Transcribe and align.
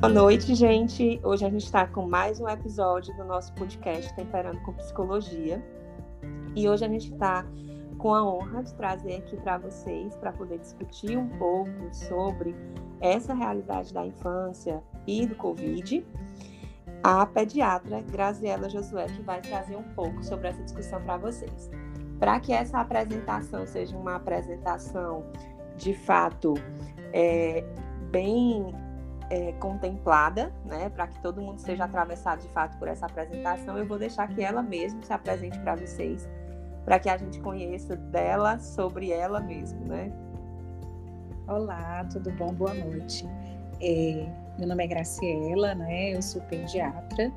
Boa 0.00 0.10
noite, 0.10 0.54
gente. 0.54 1.20
Hoje 1.22 1.44
a 1.44 1.50
gente 1.50 1.66
está 1.66 1.86
com 1.86 2.08
mais 2.08 2.40
um 2.40 2.48
episódio 2.48 3.14
do 3.18 3.22
nosso 3.22 3.52
podcast 3.52 4.10
Temperando 4.16 4.58
com 4.62 4.72
Psicologia. 4.72 5.62
E 6.56 6.66
hoje 6.66 6.86
a 6.86 6.88
gente 6.88 7.12
está 7.12 7.44
com 7.98 8.14
a 8.14 8.24
honra 8.24 8.62
de 8.62 8.72
trazer 8.72 9.16
aqui 9.16 9.36
para 9.36 9.58
vocês, 9.58 10.16
para 10.16 10.32
poder 10.32 10.58
discutir 10.58 11.18
um 11.18 11.28
pouco 11.36 11.70
sobre 11.92 12.56
essa 12.98 13.34
realidade 13.34 13.92
da 13.92 14.06
infância 14.06 14.82
e 15.06 15.26
do 15.26 15.34
Covid, 15.34 16.02
a 17.02 17.26
pediatra 17.26 18.00
Graziela 18.00 18.70
Josué, 18.70 19.04
que 19.04 19.20
vai 19.20 19.42
trazer 19.42 19.76
um 19.76 19.94
pouco 19.94 20.24
sobre 20.24 20.48
essa 20.48 20.62
discussão 20.62 21.02
para 21.02 21.18
vocês. 21.18 21.70
Para 22.18 22.40
que 22.40 22.54
essa 22.54 22.80
apresentação 22.80 23.66
seja 23.66 23.94
uma 23.98 24.16
apresentação 24.16 25.26
de 25.76 25.92
fato 25.92 26.54
é, 27.12 27.62
bem 28.10 28.74
é, 29.30 29.52
contemplada, 29.52 30.52
né, 30.64 30.90
para 30.90 31.06
que 31.06 31.22
todo 31.22 31.40
mundo 31.40 31.60
seja 31.60 31.84
atravessado 31.84 32.42
de 32.42 32.48
fato 32.48 32.76
por 32.78 32.88
essa 32.88 33.06
apresentação, 33.06 33.78
eu 33.78 33.86
vou 33.86 33.98
deixar 33.98 34.28
que 34.28 34.42
ela 34.42 34.60
mesma 34.60 35.00
se 35.02 35.12
apresente 35.12 35.58
para 35.60 35.76
vocês, 35.76 36.28
para 36.84 36.98
que 36.98 37.08
a 37.08 37.16
gente 37.16 37.40
conheça 37.40 37.94
dela 37.94 38.58
sobre 38.58 39.12
ela 39.12 39.40
mesma, 39.40 39.80
né? 39.86 40.12
Olá, 41.46 42.04
tudo 42.12 42.30
bom? 42.32 42.52
Boa 42.52 42.74
noite. 42.74 43.24
É, 43.80 44.26
meu 44.58 44.68
nome 44.68 44.84
é 44.84 44.86
Graciela, 44.88 45.74
né? 45.74 46.14
Eu 46.14 46.22
sou 46.22 46.42
pediatra 46.42 47.32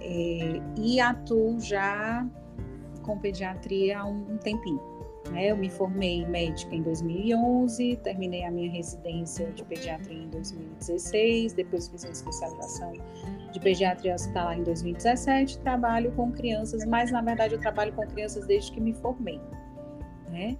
é, 0.00 0.60
e 0.76 1.00
atuo 1.00 1.60
já 1.60 2.26
com 3.02 3.16
pediatria 3.18 4.00
há 4.00 4.04
um 4.04 4.36
tempinho. 4.38 4.89
Né? 5.30 5.50
Eu 5.50 5.56
me 5.56 5.70
formei 5.70 6.26
médica 6.26 6.74
em 6.74 6.82
2011, 6.82 7.96
terminei 8.02 8.44
a 8.44 8.50
minha 8.50 8.70
residência 8.70 9.46
de 9.52 9.64
pediatria 9.64 10.18
em 10.18 10.28
2016, 10.28 11.52
depois 11.52 11.88
fiz 11.88 12.04
uma 12.04 12.12
especialização 12.12 12.92
de 13.52 13.60
pediatria 13.60 14.14
hospitalar 14.14 14.58
em 14.58 14.64
2017. 14.64 15.58
Trabalho 15.58 16.12
com 16.12 16.32
crianças, 16.32 16.84
mas 16.84 17.10
na 17.10 17.22
verdade 17.22 17.54
eu 17.54 17.60
trabalho 17.60 17.92
com 17.92 18.06
crianças 18.06 18.46
desde 18.46 18.72
que 18.72 18.80
me 18.80 18.92
formei. 18.92 19.40
Né? 20.30 20.56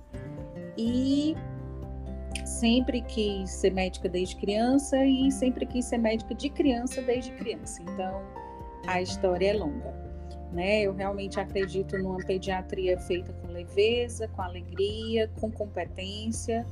E 0.79 1.37
sempre 2.45 3.03
quis 3.03 3.51
ser 3.51 3.73
médica 3.73 4.09
desde 4.09 4.37
criança 4.37 5.05
e 5.05 5.31
sempre 5.33 5.67
quis 5.67 5.85
ser 5.85 5.99
médica 5.99 6.35
de 6.35 6.49
criança 6.49 7.03
desde 7.03 7.33
criança. 7.33 7.83
Então 7.83 8.23
a 8.87 9.03
história 9.03 9.51
é 9.51 9.53
longa. 9.53 10.10
Né? 10.53 10.83
Eu 10.83 10.93
realmente 10.93 11.39
acredito 11.39 11.97
numa 11.99 12.19
pediatria 12.19 12.99
feita 12.99 13.33
com 13.33 13.49
leveza, 13.49 14.27
com 14.29 14.43
alegria, 14.43 15.31
com 15.41 15.51
competência 15.51 16.67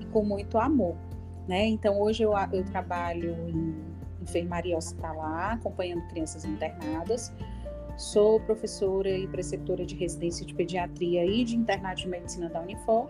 e 0.00 0.04
com 0.06 0.22
muito 0.24 0.56
amor. 0.58 0.96
Né? 1.48 1.66
Então, 1.66 2.00
hoje 2.00 2.22
eu, 2.22 2.32
eu 2.52 2.64
trabalho 2.64 3.36
em 3.48 3.94
enfermaria 4.24 4.76
hospitalar, 4.76 5.54
acompanhando 5.54 6.06
crianças 6.08 6.44
internadas. 6.44 7.32
Sou 7.96 8.40
professora 8.40 9.08
e 9.08 9.26
preceptora 9.28 9.86
de 9.86 9.94
residência 9.94 10.44
de 10.44 10.54
pediatria 10.54 11.24
e 11.24 11.44
de 11.44 11.56
internato 11.56 12.02
de 12.02 12.08
medicina 12.08 12.48
da 12.48 12.60
Unifor 12.60 13.08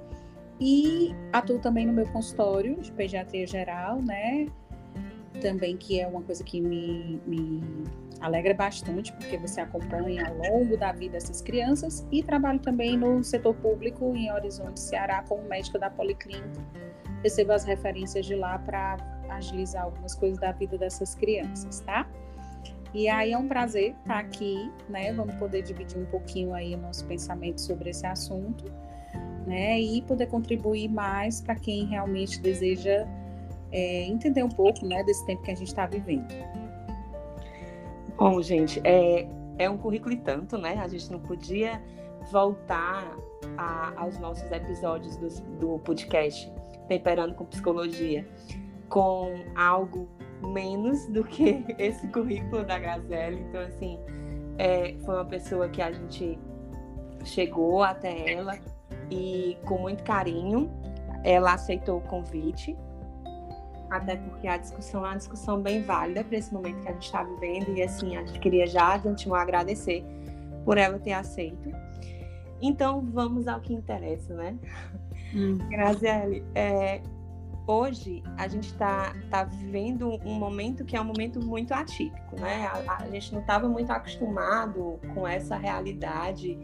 e 0.60 1.14
atuo 1.32 1.58
também 1.58 1.86
no 1.86 1.92
meu 1.92 2.06
consultório 2.06 2.76
de 2.80 2.92
pediatria 2.92 3.46
geral, 3.46 4.02
né? 4.02 4.46
Também 5.40 5.76
que 5.76 6.00
é 6.00 6.06
uma 6.06 6.22
coisa 6.22 6.44
que 6.44 6.60
me, 6.60 7.20
me 7.26 7.62
alegra 8.24 8.54
bastante, 8.54 9.12
porque 9.12 9.36
você 9.36 9.60
acompanha 9.60 10.26
ao 10.26 10.34
longo 10.34 10.76
da 10.76 10.92
vida 10.92 11.16
essas 11.16 11.42
crianças 11.42 12.06
e 12.10 12.22
trabalho 12.22 12.58
também 12.58 12.96
no 12.96 13.22
setor 13.22 13.54
público 13.56 14.16
em 14.16 14.32
Horizonte, 14.32 14.80
Ceará, 14.80 15.22
como 15.28 15.42
médica 15.44 15.78
da 15.78 15.90
Policlínica. 15.90 16.60
Recebo 17.22 17.52
as 17.52 17.64
referências 17.64 18.24
de 18.24 18.34
lá 18.34 18.58
para 18.58 18.96
agilizar 19.28 19.84
algumas 19.84 20.14
coisas 20.14 20.38
da 20.38 20.52
vida 20.52 20.78
dessas 20.78 21.14
crianças, 21.14 21.80
tá? 21.80 22.08
E 22.94 23.08
aí 23.08 23.32
é 23.32 23.38
um 23.38 23.48
prazer 23.48 23.94
estar 24.00 24.20
aqui, 24.20 24.70
né? 24.88 25.12
Vamos 25.12 25.34
poder 25.34 25.62
dividir 25.62 25.98
um 25.98 26.06
pouquinho 26.06 26.54
aí 26.54 26.74
o 26.74 26.78
nosso 26.78 27.04
pensamento 27.06 27.60
sobre 27.60 27.90
esse 27.90 28.06
assunto, 28.06 28.64
né? 29.46 29.78
E 29.80 30.00
poder 30.02 30.28
contribuir 30.28 30.88
mais 30.88 31.40
para 31.40 31.56
quem 31.56 31.86
realmente 31.86 32.40
deseja 32.40 33.06
é, 33.72 34.06
entender 34.06 34.42
um 34.42 34.48
pouco, 34.48 34.86
né, 34.86 35.02
desse 35.02 35.26
tempo 35.26 35.42
que 35.42 35.50
a 35.50 35.54
gente 35.54 35.68
está 35.68 35.84
vivendo. 35.84 36.32
Bom, 38.16 38.40
gente, 38.40 38.80
é, 38.84 39.26
é 39.58 39.68
um 39.68 39.76
currículo 39.76 40.12
e 40.12 40.16
tanto, 40.16 40.56
né? 40.56 40.78
A 40.78 40.88
gente 40.88 41.10
não 41.10 41.20
podia 41.20 41.82
voltar 42.30 43.16
a, 43.58 43.92
aos 43.96 44.18
nossos 44.18 44.50
episódios 44.50 45.16
do, 45.16 45.28
do 45.58 45.78
podcast 45.80 46.50
Temperando 46.88 47.34
com 47.34 47.44
Psicologia 47.44 48.26
com 48.88 49.34
algo 49.56 50.08
menos 50.52 51.06
do 51.06 51.24
que 51.24 51.64
esse 51.78 52.06
currículo 52.08 52.64
da 52.64 52.78
Gazelle. 52.78 53.40
Então, 53.40 53.60
assim, 53.60 53.98
é, 54.58 54.94
foi 55.04 55.14
uma 55.14 55.24
pessoa 55.24 55.68
que 55.68 55.82
a 55.82 55.90
gente 55.90 56.38
chegou 57.24 57.82
até 57.82 58.32
ela 58.32 58.58
e 59.10 59.56
com 59.64 59.78
muito 59.78 60.04
carinho 60.04 60.70
ela 61.24 61.54
aceitou 61.54 61.98
o 61.98 62.00
convite 62.02 62.76
até 63.96 64.16
porque 64.16 64.48
a 64.48 64.56
discussão 64.56 65.04
é 65.04 65.10
uma 65.10 65.16
discussão 65.16 65.60
bem 65.60 65.82
válida 65.82 66.24
para 66.24 66.36
esse 66.36 66.52
momento 66.52 66.82
que 66.82 66.88
a 66.88 66.92
gente 66.92 67.06
está 67.06 67.22
vivendo, 67.22 67.76
e 67.76 67.82
assim, 67.82 68.16
a 68.16 68.24
gente 68.24 68.40
queria 68.40 68.66
já 68.66 68.96
de 68.96 69.08
antemão 69.08 69.36
agradecer 69.36 70.04
por 70.64 70.78
ela 70.78 70.98
ter 70.98 71.12
aceito. 71.12 71.70
Então, 72.60 73.00
vamos 73.12 73.46
ao 73.46 73.60
que 73.60 73.72
interessa, 73.72 74.34
né? 74.34 74.56
Hum. 75.34 75.58
Graziele, 75.68 76.44
é, 76.54 77.02
hoje 77.66 78.22
a 78.36 78.48
gente 78.48 78.68
está 78.68 79.14
tá 79.30 79.44
vivendo 79.44 80.18
um 80.24 80.34
momento 80.34 80.84
que 80.84 80.96
é 80.96 81.00
um 81.00 81.04
momento 81.04 81.44
muito 81.44 81.72
atípico, 81.72 82.40
né? 82.40 82.66
A, 82.88 83.02
a 83.02 83.10
gente 83.10 83.32
não 83.32 83.40
estava 83.40 83.68
muito 83.68 83.90
acostumado 83.90 84.98
com 85.14 85.26
essa 85.26 85.56
realidade 85.56 86.58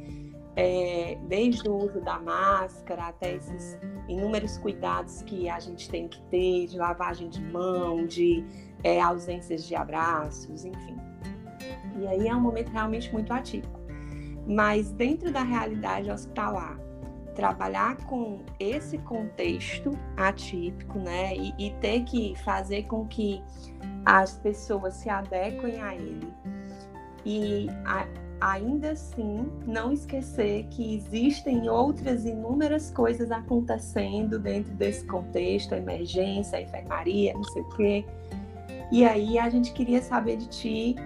é, 0.56 1.18
desde 1.28 1.68
o 1.68 1.76
uso 1.76 2.00
da 2.00 2.18
máscara 2.18 3.08
até 3.08 3.34
esses 3.34 3.78
inúmeros 4.08 4.58
cuidados 4.58 5.22
que 5.22 5.48
a 5.48 5.58
gente 5.60 5.88
tem 5.88 6.08
que 6.08 6.20
ter, 6.22 6.66
de 6.66 6.78
lavagem 6.78 7.28
de 7.28 7.40
mão, 7.40 8.06
de 8.06 8.44
é, 8.82 9.00
ausências 9.00 9.66
de 9.66 9.74
abraços, 9.74 10.64
enfim. 10.64 10.96
E 11.98 12.06
aí 12.06 12.28
é 12.28 12.34
um 12.34 12.40
momento 12.40 12.70
realmente 12.70 13.12
muito 13.12 13.32
atípico. 13.32 13.78
Mas 14.46 14.90
dentro 14.90 15.30
da 15.30 15.42
realidade 15.42 16.10
hospitalar, 16.10 16.78
trabalhar 17.34 17.96
com 18.06 18.40
esse 18.58 18.98
contexto 18.98 19.96
atípico, 20.16 20.98
né, 20.98 21.34
e, 21.36 21.54
e 21.58 21.70
ter 21.80 22.04
que 22.04 22.34
fazer 22.42 22.84
com 22.84 23.06
que 23.06 23.42
as 24.04 24.38
pessoas 24.38 24.94
se 24.94 25.08
adequem 25.08 25.80
a 25.80 25.94
ele 25.94 26.32
e 27.24 27.68
a, 27.84 28.06
ainda 28.40 28.92
assim 28.92 29.50
não 29.66 29.92
esquecer 29.92 30.66
que 30.70 30.94
existem 30.94 31.68
outras 31.68 32.24
inúmeras 32.24 32.90
coisas 32.90 33.30
acontecendo 33.30 34.38
dentro 34.38 34.72
desse 34.74 35.04
contexto, 35.06 35.74
emergência, 35.74 36.60
enfermaria, 36.60 37.34
não 37.34 37.44
sei 37.44 37.62
o 37.62 37.68
quê. 37.70 38.04
E 38.90 39.04
aí 39.04 39.38
a 39.38 39.48
gente 39.48 39.72
queria 39.72 40.02
saber 40.02 40.36
de 40.36 40.48
ti 40.48 40.96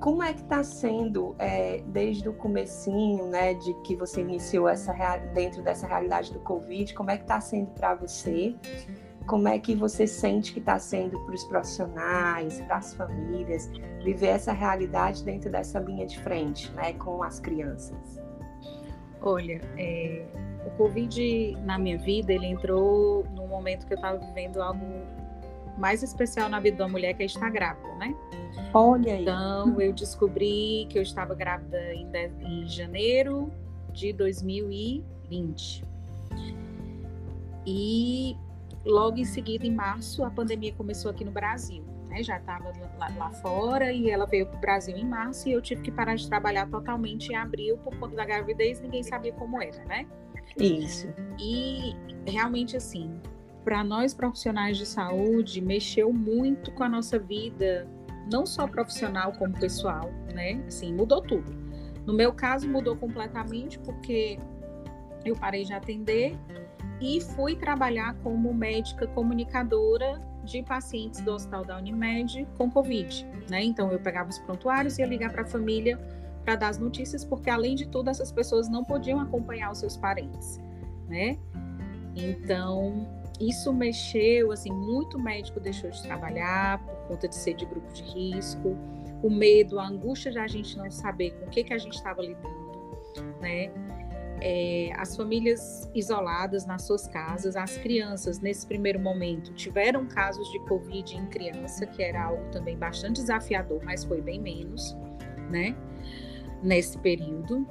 como 0.00 0.20
é 0.20 0.32
que 0.32 0.40
está 0.40 0.64
sendo 0.64 1.36
é, 1.38 1.80
desde 1.86 2.28
o 2.28 2.32
comecinho, 2.32 3.28
né, 3.28 3.54
de 3.54 3.72
que 3.82 3.94
você 3.94 4.20
iniciou 4.20 4.68
essa 4.68 4.92
dentro 5.32 5.62
dessa 5.62 5.86
realidade 5.86 6.32
do 6.32 6.40
Covid, 6.40 6.92
como 6.94 7.12
é 7.12 7.16
que 7.16 7.22
está 7.22 7.40
sendo 7.40 7.68
para 7.68 7.94
você? 7.94 8.56
Como 9.26 9.48
é 9.48 9.58
que 9.58 9.74
você 9.74 10.06
sente 10.06 10.52
que 10.52 10.58
está 10.58 10.78
sendo 10.78 11.18
para 11.20 11.34
os 11.34 11.44
profissionais, 11.44 12.60
para 12.62 12.76
as 12.76 12.94
famílias, 12.94 13.70
viver 14.02 14.28
essa 14.28 14.52
realidade 14.52 15.24
dentro 15.24 15.50
dessa 15.50 15.78
linha 15.80 16.06
de 16.06 16.18
frente, 16.20 16.70
né, 16.72 16.92
com 16.94 17.22
as 17.22 17.40
crianças? 17.40 18.20
Olha, 19.20 19.60
é, 19.78 20.24
o 20.66 20.70
Covid 20.76 21.56
na 21.64 21.78
minha 21.78 21.98
vida, 21.98 22.32
ele 22.32 22.46
entrou 22.46 23.24
num 23.34 23.46
momento 23.46 23.86
que 23.86 23.92
eu 23.92 23.96
estava 23.96 24.18
vivendo 24.18 24.60
algo 24.60 24.84
mais 25.78 26.02
especial 26.02 26.48
na 26.48 26.60
vida 26.60 26.78
da 26.78 26.88
mulher 26.88 27.14
que 27.14 27.22
é 27.22 27.26
estar 27.26 27.50
grávida, 27.50 27.94
né? 27.94 28.14
Olha 28.74 29.14
aí. 29.14 29.22
Então, 29.22 29.80
eu 29.80 29.92
descobri 29.92 30.86
que 30.90 30.98
eu 30.98 31.02
estava 31.02 31.34
grávida 31.34 31.78
em, 31.94 32.10
em 32.40 32.66
janeiro 32.66 33.50
de 33.92 34.12
2020. 34.12 35.84
E 37.64 38.36
Logo 38.84 39.18
em 39.18 39.24
seguida, 39.24 39.66
em 39.66 39.74
março, 39.74 40.24
a 40.24 40.30
pandemia 40.30 40.72
começou 40.74 41.10
aqui 41.10 41.24
no 41.24 41.30
Brasil. 41.30 41.84
Né? 42.08 42.22
Já 42.22 42.38
estava 42.38 42.72
lá, 42.98 43.08
lá, 43.16 43.30
fora 43.30 43.92
e 43.92 44.10
ela 44.10 44.26
veio 44.26 44.46
para 44.46 44.56
o 44.56 44.60
Brasil 44.60 44.96
em 44.96 45.04
março 45.04 45.48
e 45.48 45.52
eu 45.52 45.62
tive 45.62 45.82
que 45.82 45.90
parar 45.90 46.14
de 46.14 46.28
trabalhar 46.28 46.68
totalmente 46.68 47.32
em 47.32 47.36
abril 47.36 47.78
por 47.78 47.96
conta 47.98 48.16
da 48.16 48.24
gravidez. 48.24 48.80
Ninguém 48.80 49.02
sabia 49.02 49.32
como 49.32 49.62
era, 49.62 49.84
né? 49.84 50.06
Isso. 50.58 51.08
E 51.38 51.94
realmente 52.26 52.76
assim, 52.76 53.18
para 53.64 53.82
nós 53.82 54.12
profissionais 54.12 54.76
de 54.76 54.84
saúde, 54.84 55.60
mexeu 55.60 56.12
muito 56.12 56.70
com 56.72 56.82
a 56.82 56.88
nossa 56.88 57.18
vida, 57.18 57.88
não 58.30 58.44
só 58.44 58.66
profissional 58.66 59.32
como 59.32 59.58
pessoal, 59.58 60.10
né? 60.34 60.62
Assim, 60.66 60.92
mudou 60.92 61.22
tudo. 61.22 61.50
No 62.04 62.12
meu 62.12 62.32
caso, 62.32 62.68
mudou 62.68 62.96
completamente 62.96 63.78
porque 63.78 64.38
eu 65.24 65.36
parei 65.36 65.64
de 65.64 65.72
atender 65.72 66.36
e 67.02 67.20
fui 67.20 67.56
trabalhar 67.56 68.14
como 68.22 68.54
médica 68.54 69.08
comunicadora 69.08 70.22
de 70.44 70.62
pacientes 70.62 71.20
do 71.20 71.32
Hospital 71.32 71.64
da 71.64 71.76
Unimed 71.76 72.46
com 72.56 72.70
Covid, 72.70 73.26
né? 73.50 73.64
Então 73.64 73.90
eu 73.90 73.98
pegava 73.98 74.30
os 74.30 74.38
prontuários 74.38 74.98
e 74.98 75.02
ia 75.02 75.06
ligar 75.06 75.32
para 75.32 75.42
a 75.42 75.46
família 75.46 75.98
para 76.44 76.54
dar 76.54 76.68
as 76.68 76.78
notícias, 76.78 77.24
porque 77.24 77.50
além 77.50 77.74
de 77.74 77.88
tudo 77.88 78.08
essas 78.08 78.30
pessoas 78.30 78.68
não 78.68 78.84
podiam 78.84 79.18
acompanhar 79.20 79.72
os 79.72 79.78
seus 79.78 79.96
parentes, 79.96 80.60
né? 81.08 81.38
Então 82.14 83.08
isso 83.40 83.72
mexeu, 83.72 84.52
assim, 84.52 84.70
muito 84.72 85.18
médico 85.18 85.58
deixou 85.58 85.90
de 85.90 86.00
trabalhar 86.02 86.78
por 86.84 87.08
conta 87.08 87.26
de 87.26 87.34
ser 87.34 87.54
de 87.54 87.66
grupo 87.66 87.92
de 87.92 88.02
risco, 88.02 88.76
o 89.22 89.30
medo, 89.30 89.80
a 89.80 89.88
angústia 89.88 90.30
de 90.30 90.38
a 90.38 90.46
gente 90.46 90.76
não 90.76 90.88
saber 90.88 91.32
com 91.32 91.46
o 91.46 91.48
que 91.48 91.64
que 91.64 91.74
a 91.74 91.78
gente 91.78 91.94
estava 91.94 92.22
lidando, 92.22 93.40
né? 93.40 93.72
É, 94.40 94.90
as 94.96 95.16
famílias 95.16 95.90
isoladas 95.94 96.66
nas 96.66 96.82
suas 96.82 97.06
casas, 97.06 97.56
as 97.56 97.76
crianças, 97.76 98.40
nesse 98.40 98.66
primeiro 98.66 98.98
momento, 98.98 99.52
tiveram 99.54 100.06
casos 100.06 100.50
de 100.50 100.58
Covid 100.66 101.16
em 101.16 101.26
criança, 101.26 101.86
que 101.86 102.02
era 102.02 102.24
algo 102.24 102.50
também 102.50 102.76
bastante 102.76 103.20
desafiador, 103.20 103.80
mas 103.84 104.04
foi 104.04 104.20
bem 104.20 104.40
menos, 104.40 104.96
né? 105.50 105.76
Nesse 106.62 106.98
período. 106.98 107.66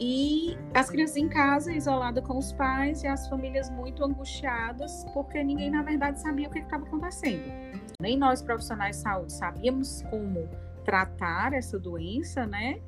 E 0.00 0.56
as 0.74 0.90
crianças 0.90 1.16
em 1.16 1.28
casa, 1.28 1.72
isoladas 1.72 2.24
com 2.26 2.36
os 2.36 2.52
pais, 2.52 3.04
e 3.04 3.06
as 3.06 3.28
famílias 3.28 3.70
muito 3.70 4.04
angustiadas, 4.04 5.04
porque 5.14 5.42
ninguém, 5.42 5.70
na 5.70 5.82
verdade, 5.82 6.20
sabia 6.20 6.48
o 6.48 6.50
que 6.50 6.58
estava 6.58 6.84
acontecendo. 6.84 7.44
Nem 8.00 8.18
nós, 8.18 8.42
profissionais 8.42 8.96
de 8.96 9.02
saúde, 9.02 9.32
sabíamos 9.32 10.02
como 10.10 10.48
tratar 10.84 11.52
essa 11.52 11.78
doença, 11.78 12.44
né? 12.46 12.80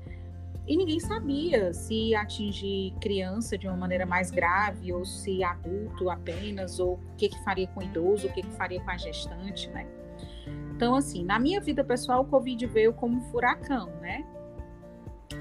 E 0.66 0.76
ninguém 0.76 0.98
sabia 0.98 1.72
se 1.72 2.14
atingir 2.14 2.92
criança 3.00 3.56
de 3.56 3.68
uma 3.68 3.76
maneira 3.76 4.04
mais 4.04 4.30
grave 4.30 4.92
ou 4.92 5.04
se 5.04 5.44
adulto 5.44 6.10
apenas, 6.10 6.80
ou 6.80 6.94
o 6.94 7.16
que, 7.16 7.28
que 7.28 7.44
faria 7.44 7.68
com 7.68 7.82
idoso, 7.82 8.26
o 8.26 8.32
que, 8.32 8.42
que 8.42 8.50
faria 8.52 8.80
com 8.80 8.90
a 8.90 8.96
gestante, 8.96 9.68
né? 9.70 9.86
Então, 10.74 10.94
assim, 10.94 11.24
na 11.24 11.38
minha 11.38 11.60
vida 11.60 11.84
pessoal, 11.84 12.22
o 12.22 12.26
Covid 12.26 12.66
veio 12.66 12.92
como 12.92 13.16
um 13.16 13.20
furacão, 13.30 13.86
né? 14.00 14.26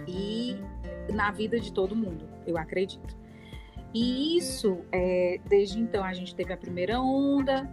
E 0.07 0.57
na 1.11 1.31
vida 1.31 1.59
de 1.59 1.73
todo 1.73 1.95
mundo, 1.95 2.27
eu 2.45 2.57
acredito. 2.57 3.17
E 3.93 4.37
isso, 4.37 4.79
é, 4.91 5.39
desde 5.47 5.79
então, 5.79 6.03
a 6.03 6.13
gente 6.13 6.35
teve 6.35 6.53
a 6.53 6.57
primeira 6.57 7.01
onda, 7.01 7.69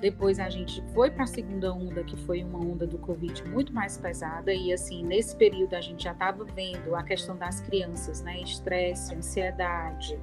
depois 0.00 0.38
a 0.38 0.48
gente 0.48 0.82
foi 0.94 1.10
para 1.10 1.24
a 1.24 1.26
segunda 1.26 1.72
onda, 1.72 2.02
que 2.02 2.16
foi 2.16 2.42
uma 2.42 2.58
onda 2.58 2.86
do 2.86 2.96
Covid 2.96 3.44
muito 3.48 3.72
mais 3.72 3.98
pesada, 3.98 4.52
e 4.52 4.72
assim, 4.72 5.04
nesse 5.04 5.36
período 5.36 5.74
a 5.74 5.80
gente 5.80 6.04
já 6.04 6.12
estava 6.12 6.42
vendo 6.44 6.94
a 6.94 7.02
questão 7.02 7.36
das 7.36 7.60
crianças, 7.60 8.22
né? 8.22 8.40
Estresse, 8.40 9.14
ansiedade, 9.14 10.18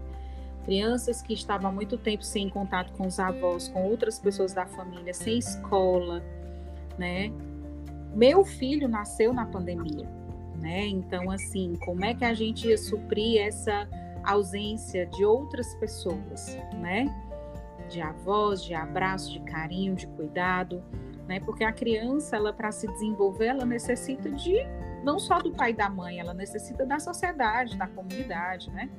crianças 0.65 1.21
que 1.21 1.33
estavam 1.33 1.69
há 1.69 1.74
muito 1.74 1.97
tempo 1.97 2.24
sem 2.24 2.50
contato 2.50 2.91
com 2.94 3.06
os 3.06 3.19
avós, 3.19 3.68
com 3.68 3.83
outras 3.83 4.19
pessoas 4.19 4.51
da 4.51 4.65
família, 4.65 5.13
sem 5.13 5.38
escola, 5.38 6.24
né? 6.97 7.31
Meu 8.15 8.44
filho 8.44 8.88
nasceu 8.88 9.31
na 9.31 9.45
pandemia, 9.45 10.09
né? 10.59 10.88
Então, 10.88 11.29
assim, 11.29 11.75
como 11.85 12.03
é 12.03 12.15
que 12.15 12.25
a 12.25 12.33
gente 12.33 12.68
ia 12.68 12.77
suprir 12.79 13.41
essa 13.41 13.88
ausência 14.24 15.06
de 15.06 15.24
outras 15.24 15.75
pessoas, 15.75 16.57
né? 16.74 17.06
De 17.88 18.01
avós, 18.01 18.63
de 18.63 18.74
abraço, 18.74 19.31
de 19.31 19.39
carinho, 19.42 19.95
de 19.95 20.07
cuidado, 20.07 20.84
né? 21.28 21.39
Porque 21.39 21.63
a 21.63 21.72
criança, 21.72 22.36
ela 22.36 22.54
para 22.54 22.72
se 22.72 22.88
desenvolver, 22.88 23.48
ela 23.48 23.66
necessita 23.66 24.30
de 24.31 24.56
não 25.04 25.19
só 25.19 25.39
do 25.39 25.51
pai 25.51 25.72
e 25.72 25.74
da 25.74 25.89
mãe, 25.89 26.19
ela 26.19 26.34
necessita 26.34 26.86
da 26.86 27.00
sociedade, 27.00 27.78
da 27.78 27.88
comunidade, 27.88 28.69
né? 28.72 28.89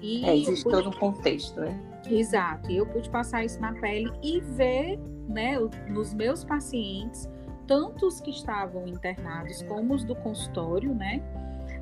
E 0.00 0.24
é, 0.24 0.36
existe 0.36 0.64
pude... 0.64 0.76
todo 0.76 0.88
um 0.90 0.98
contexto, 0.98 1.60
né? 1.60 1.78
Exato. 2.08 2.70
E 2.70 2.76
eu 2.76 2.86
pude 2.86 3.08
passar 3.10 3.44
isso 3.44 3.60
na 3.60 3.72
pele 3.72 4.10
e 4.22 4.40
ver, 4.40 4.98
né, 5.28 5.56
nos 5.88 6.14
meus 6.14 6.44
pacientes, 6.44 7.28
tanto 7.66 8.06
os 8.06 8.20
que 8.20 8.30
estavam 8.30 8.86
internados 8.86 9.62
como 9.62 9.94
os 9.94 10.04
do 10.04 10.14
consultório, 10.16 10.94
né? 10.94 11.22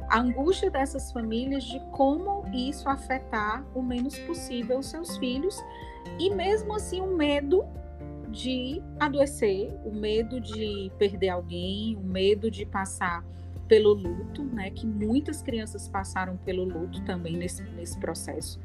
A 0.08 0.20
angústia 0.20 0.70
dessas 0.70 1.10
famílias 1.12 1.64
de 1.64 1.80
como 1.90 2.44
isso 2.52 2.88
afetar 2.88 3.64
o 3.74 3.82
menos 3.82 4.18
possível 4.20 4.78
os 4.78 4.86
seus 4.86 5.16
filhos 5.16 5.62
e 6.18 6.30
mesmo 6.30 6.74
assim 6.74 7.00
o 7.00 7.16
medo 7.16 7.64
de 8.28 8.82
adoecer, 8.98 9.72
o 9.84 9.92
medo 9.92 10.40
de 10.40 10.90
perder 10.98 11.28
alguém, 11.28 11.96
o 11.96 12.02
medo 12.02 12.50
de 12.50 12.66
passar 12.66 13.24
pelo 13.68 13.94
luto, 13.94 14.42
né? 14.44 14.70
Que 14.70 14.86
muitas 14.86 15.40
crianças 15.40 15.88
passaram 15.88 16.36
pelo 16.38 16.64
luto 16.64 17.02
também 17.04 17.36
nesse, 17.36 17.62
nesse 17.62 17.98
processo. 17.98 18.60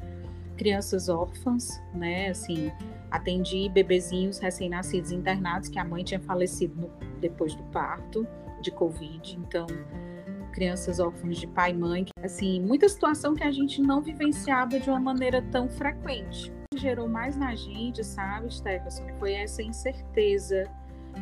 Crianças 0.56 1.08
órfãs, 1.08 1.80
né? 1.94 2.30
Assim, 2.30 2.70
atendi 3.10 3.68
bebezinhos 3.68 4.38
recém-nascidos 4.38 5.12
internados 5.12 5.68
que 5.68 5.78
a 5.78 5.84
mãe 5.84 6.04
tinha 6.04 6.20
falecido 6.20 6.74
no, 6.80 6.90
depois 7.20 7.54
do 7.54 7.62
parto 7.64 8.26
de 8.60 8.70
Covid, 8.70 9.38
então 9.38 9.66
crianças 10.60 11.00
órfãs 11.00 11.38
de 11.38 11.46
pai 11.46 11.70
e 11.70 11.74
mãe, 11.74 12.04
assim, 12.22 12.60
muita 12.60 12.86
situação 12.86 13.34
que 13.34 13.42
a 13.42 13.50
gente 13.50 13.80
não 13.80 14.02
vivenciava 14.02 14.78
de 14.78 14.90
uma 14.90 15.00
maneira 15.00 15.40
tão 15.50 15.70
frequente. 15.70 16.50
O 16.50 16.76
que 16.76 16.82
gerou 16.82 17.08
mais 17.08 17.34
na 17.34 17.54
gente, 17.54 18.04
sabe, 18.04 18.52
Stefan, 18.52 18.90
foi 19.18 19.32
essa 19.32 19.62
incerteza 19.62 20.70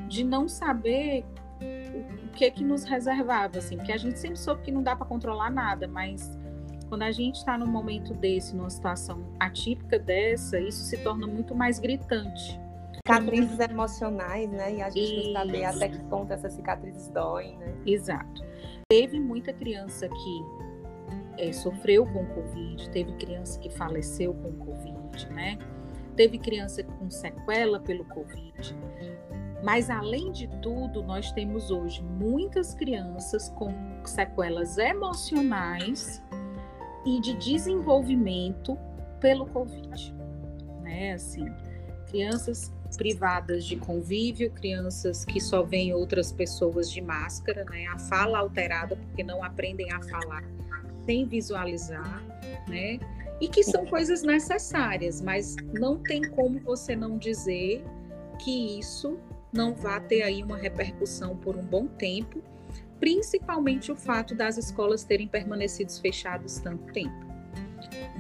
de 0.09 0.25
não 0.25 0.49
saber 0.49 1.25
o 1.61 2.33
que 2.33 2.47
é 2.47 2.51
que 2.51 2.65
nos 2.65 2.83
reservava, 2.83 3.59
assim, 3.59 3.77
porque 3.77 3.93
a 3.93 3.97
gente 3.97 4.19
sempre 4.19 4.37
soube 4.37 4.63
que 4.63 4.73
não 4.73 4.83
dá 4.83 4.97
para 4.97 5.07
controlar 5.07 5.51
nada, 5.51 5.87
mas 5.87 6.37
quando 6.89 7.03
a 7.03 7.13
gente 7.13 7.37
está 7.37 7.57
num 7.57 7.67
momento 7.69 8.13
desse, 8.15 8.57
numa 8.57 8.71
situação 8.71 9.25
atípica 9.39 10.01
dessa, 10.01 10.59
isso 10.59 10.83
se 10.83 10.97
torna 10.99 11.29
muito 11.29 11.55
mais 11.55 11.79
gritante. 11.79 12.61
Cicatrizes 13.07 13.59
emocionais, 13.61 14.51
né? 14.51 14.75
E 14.75 14.83
a 14.83 14.91
gente 14.91 15.21
Isso. 15.21 15.33
não 15.33 15.43
saber 15.43 15.65
até 15.65 15.89
que 15.89 16.01
ponto 16.07 16.33
essas 16.33 16.53
cicatrizes 16.55 17.09
doem, 17.11 17.57
né? 17.57 17.73
Exato. 17.87 18.48
Teve 18.91 19.21
muita 19.21 19.53
criança 19.53 20.09
que 20.09 20.47
é, 21.37 21.53
sofreu 21.53 22.07
com 22.07 22.25
Covid, 22.25 22.89
teve 22.89 23.13
criança 23.19 23.61
que 23.61 23.69
faleceu 23.69 24.33
com 24.33 24.51
Covid, 24.65 25.29
né? 25.29 25.59
Teve 26.17 26.39
criança 26.39 26.83
com 26.83 27.11
sequela 27.11 27.79
pelo 27.81 28.07
Covid. 28.07 28.75
Mas, 29.63 29.91
além 29.91 30.33
de 30.33 30.49
tudo, 30.63 31.03
nós 31.03 31.31
temos 31.33 31.71
hoje 31.71 32.03
muitas 32.03 32.73
crianças 32.73 33.51
com 33.51 33.75
sequelas 34.07 34.79
emocionais 34.79 36.23
e 37.05 37.21
de 37.21 37.35
desenvolvimento 37.35 38.75
pelo 39.21 39.45
Covid. 39.49 40.15
Né? 40.81 41.13
Assim, 41.13 41.45
crianças 42.07 42.73
privadas 42.97 43.65
de 43.65 43.77
convívio, 43.77 44.51
crianças 44.51 45.25
que 45.25 45.41
só 45.41 45.63
veem 45.63 45.93
outras 45.93 46.33
pessoas 46.33 46.91
de 46.91 47.01
máscara, 47.01 47.65
né? 47.65 47.87
A 47.87 47.99
fala 47.99 48.39
alterada 48.39 48.97
porque 48.97 49.23
não 49.23 49.43
aprendem 49.45 49.93
a 49.93 50.01
falar 50.03 50.45
sem 51.07 51.27
visualizar, 51.27 52.23
né? 52.69 52.99
E 53.41 53.49
que 53.49 53.63
são 53.63 53.87
coisas 53.87 54.23
necessárias, 54.23 55.21
mas 55.21 55.55
não 55.73 55.97
tem 55.99 56.23
como 56.31 56.59
você 56.59 56.97
não 56.97 57.17
dizer 57.17 57.85
que 58.39 58.79
isso 58.79 59.19
não 59.53 59.75
vá 59.75 60.01
ter 60.01 60.23
aí 60.23 60.43
uma 60.43 60.57
repercussão 60.57 61.37
por 61.37 61.57
um 61.57 61.63
bom 61.63 61.87
tempo, 61.87 62.43
principalmente 63.01 63.91
o 63.93 63.97
fato 63.97 64.35
das 64.35 64.59
escolas 64.59 65.05
terem 65.05 65.29
permanecido 65.29 65.93
fechadas 65.93 66.59
tanto 66.59 66.93
tempo. 66.93 67.27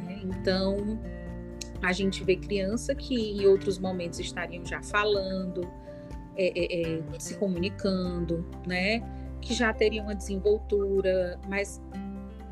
Né? 0.04 0.21
Então, 0.25 0.99
a 1.82 1.92
gente 1.92 2.25
vê 2.25 2.37
criança 2.37 2.94
que 2.94 3.14
em 3.14 3.47
outros 3.47 3.78
momentos 3.78 4.18
estariam 4.18 4.64
já 4.64 4.82
falando, 4.82 5.68
é, 6.37 6.52
é, 6.54 6.99
é, 6.99 7.18
se 7.18 7.37
comunicando, 7.37 8.47
né? 8.66 9.02
Que 9.40 9.54
já 9.54 9.73
teriam 9.73 10.06
uma 10.06 10.14
desenvoltura, 10.14 11.38
mas 11.49 11.80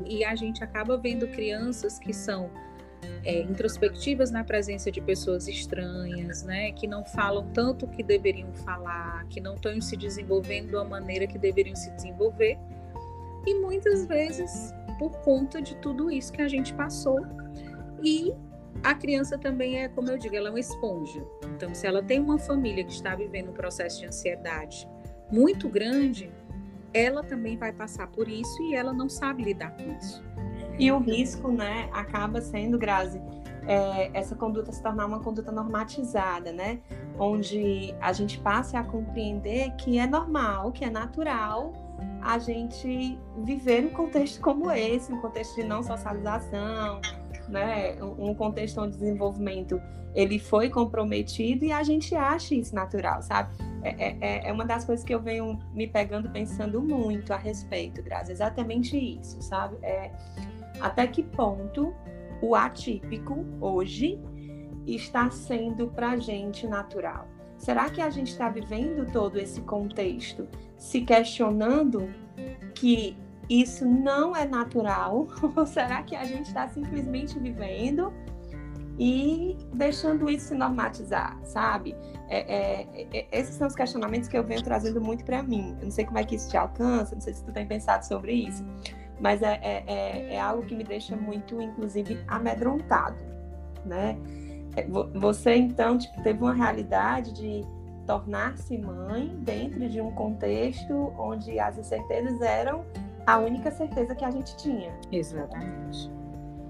e 0.05 0.23
a 0.23 0.35
gente 0.35 0.63
acaba 0.63 0.97
vendo 0.97 1.27
crianças 1.27 1.97
que 1.97 2.13
são 2.13 2.49
é, 3.23 3.41
introspectivas 3.41 4.31
na 4.31 4.43
presença 4.43 4.91
de 4.91 5.01
pessoas 5.01 5.47
estranhas, 5.47 6.43
né? 6.43 6.71
Que 6.71 6.87
não 6.87 7.03
falam 7.05 7.49
tanto 7.53 7.85
o 7.85 7.89
que 7.89 8.03
deveriam 8.03 8.53
falar, 8.53 9.25
que 9.27 9.39
não 9.39 9.55
estão 9.55 9.79
se 9.81 9.97
desenvolvendo 9.97 10.71
da 10.71 10.83
maneira 10.83 11.27
que 11.27 11.37
deveriam 11.37 11.75
se 11.75 11.89
desenvolver, 11.91 12.57
e 13.45 13.53
muitas 13.55 14.05
vezes 14.05 14.73
por 14.99 15.11
conta 15.19 15.61
de 15.61 15.75
tudo 15.77 16.11
isso 16.11 16.33
que 16.33 16.41
a 16.41 16.47
gente 16.47 16.73
passou 16.73 17.19
e 18.03 18.33
a 18.83 18.93
criança 18.93 19.37
também 19.37 19.81
é, 19.81 19.87
como 19.87 20.09
eu 20.09 20.17
digo, 20.17 20.35
ela 20.35 20.47
é 20.47 20.51
uma 20.51 20.59
esponja. 20.59 21.25
Então, 21.55 21.73
se 21.73 21.85
ela 21.85 22.01
tem 22.01 22.19
uma 22.19 22.37
família 22.37 22.83
que 22.83 22.93
está 22.93 23.15
vivendo 23.15 23.49
um 23.49 23.53
processo 23.53 23.99
de 23.99 24.07
ansiedade 24.07 24.87
muito 25.31 25.67
grande, 25.67 26.31
ela 26.93 27.23
também 27.23 27.57
vai 27.57 27.73
passar 27.73 28.07
por 28.07 28.27
isso 28.27 28.61
e 28.63 28.75
ela 28.75 28.93
não 28.93 29.09
sabe 29.09 29.43
lidar 29.43 29.71
com 29.71 29.97
isso. 29.97 30.23
E 30.79 30.91
o 30.91 30.99
risco, 30.99 31.51
né, 31.51 31.89
acaba 31.91 32.39
sendo, 32.39 32.77
Grazi, 32.77 33.21
é, 33.67 34.09
essa 34.13 34.35
conduta 34.35 34.71
se 34.71 34.81
tornar 34.81 35.05
uma 35.05 35.19
conduta 35.19 35.51
normatizada, 35.51 36.53
né? 36.53 36.79
Onde 37.19 37.93
a 37.99 38.13
gente 38.13 38.39
passe 38.39 38.77
a 38.77 38.83
compreender 38.83 39.71
que 39.71 39.99
é 39.99 40.07
normal, 40.07 40.71
que 40.71 40.85
é 40.85 40.89
natural 40.89 41.73
a 42.21 42.39
gente 42.39 43.19
viver 43.43 43.85
um 43.85 43.89
contexto 43.89 44.39
como 44.39 44.71
esse, 44.71 45.11
um 45.11 45.19
contexto 45.19 45.55
de 45.55 45.63
não 45.63 45.83
socialização, 45.83 47.01
né? 47.47 48.01
Um 48.01 48.33
contexto 48.33 48.81
onde 48.81 48.95
o 48.95 48.99
desenvolvimento 48.99 49.81
ele 50.13 50.39
foi 50.39 50.69
comprometido 50.69 51.65
e 51.65 51.71
a 51.71 51.83
gente 51.83 52.15
acha 52.15 52.55
isso 52.55 52.73
natural, 52.73 53.21
sabe? 53.21 53.55
É, 53.83 53.89
é, 53.89 54.17
é, 54.19 54.49
é 54.49 54.51
uma 54.51 54.65
das 54.65 54.83
coisas 54.83 55.05
que 55.05 55.13
eu 55.13 55.21
venho 55.21 55.59
me 55.73 55.85
pegando 55.85 56.29
pensando 56.29 56.81
muito 56.81 57.31
a 57.31 57.37
respeito, 57.37 58.01
Grazi, 58.01 58.31
exatamente 58.31 58.97
isso, 58.97 59.41
sabe? 59.41 59.77
É, 59.83 60.11
até 60.81 61.05
que 61.05 61.21
ponto 61.21 61.93
o 62.41 62.55
atípico 62.55 63.45
hoje 63.61 64.19
está 64.87 65.29
sendo 65.29 65.87
para 65.87 66.11
a 66.11 66.17
gente 66.17 66.65
natural? 66.65 67.27
Será 67.57 67.89
que 67.89 68.01
a 68.01 68.09
gente 68.09 68.31
está 68.31 68.49
vivendo 68.49 69.11
todo 69.11 69.37
esse 69.37 69.61
contexto 69.61 70.47
se 70.77 71.01
questionando 71.01 72.09
que 72.73 73.17
isso 73.49 73.85
não 73.85 74.35
é 74.35 74.45
natural? 74.45 75.27
Ou 75.55 75.65
será 75.67 76.03
que 76.03 76.15
a 76.15 76.23
gente 76.23 76.47
está 76.47 76.67
simplesmente 76.67 77.39
vivendo 77.39 78.13
e 78.99 79.55
deixando 79.73 80.29
isso 80.29 80.47
se 80.47 80.55
normatizar, 80.55 81.39
sabe? 81.43 81.95
É, 82.27 82.39
é, 82.39 83.07
é, 83.13 83.27
esses 83.31 83.55
são 83.55 83.67
os 83.67 83.75
questionamentos 83.75 84.27
que 84.27 84.37
eu 84.37 84.43
venho 84.43 84.63
trazendo 84.63 84.99
muito 84.99 85.23
para 85.23 85.43
mim. 85.43 85.75
Eu 85.79 85.85
não 85.85 85.91
sei 85.91 86.05
como 86.05 86.17
é 86.17 86.23
que 86.23 86.35
isso 86.35 86.49
te 86.49 86.57
alcança, 86.57 87.15
não 87.15 87.21
sei 87.21 87.33
se 87.33 87.43
tu 87.43 87.51
tem 87.51 87.65
pensado 87.65 88.05
sobre 88.05 88.33
isso, 88.33 88.65
mas 89.19 89.41
é, 89.41 89.59
é, 89.61 89.83
é, 89.87 90.33
é 90.35 90.39
algo 90.39 90.65
que 90.65 90.75
me 90.75 90.83
deixa 90.83 91.15
muito, 91.15 91.61
inclusive, 91.61 92.19
amedrontado, 92.27 93.17
né? 93.85 94.17
Você, 95.15 95.55
então, 95.55 95.97
tipo, 95.97 96.21
teve 96.21 96.39
uma 96.39 96.53
realidade 96.53 97.33
de 97.33 97.65
tornar-se 98.05 98.77
mãe 98.77 99.35
dentro 99.39 99.89
de 99.89 99.99
um 99.99 100.11
contexto 100.11 100.93
onde 101.17 101.59
as 101.59 101.77
incertezas 101.77 102.39
eram 102.41 102.85
a 103.27 103.37
única 103.37 103.69
certeza 103.69 104.15
que 104.15 104.23
a 104.23 104.31
gente 104.31 104.55
tinha. 104.55 104.97
Exatamente. 105.11 106.09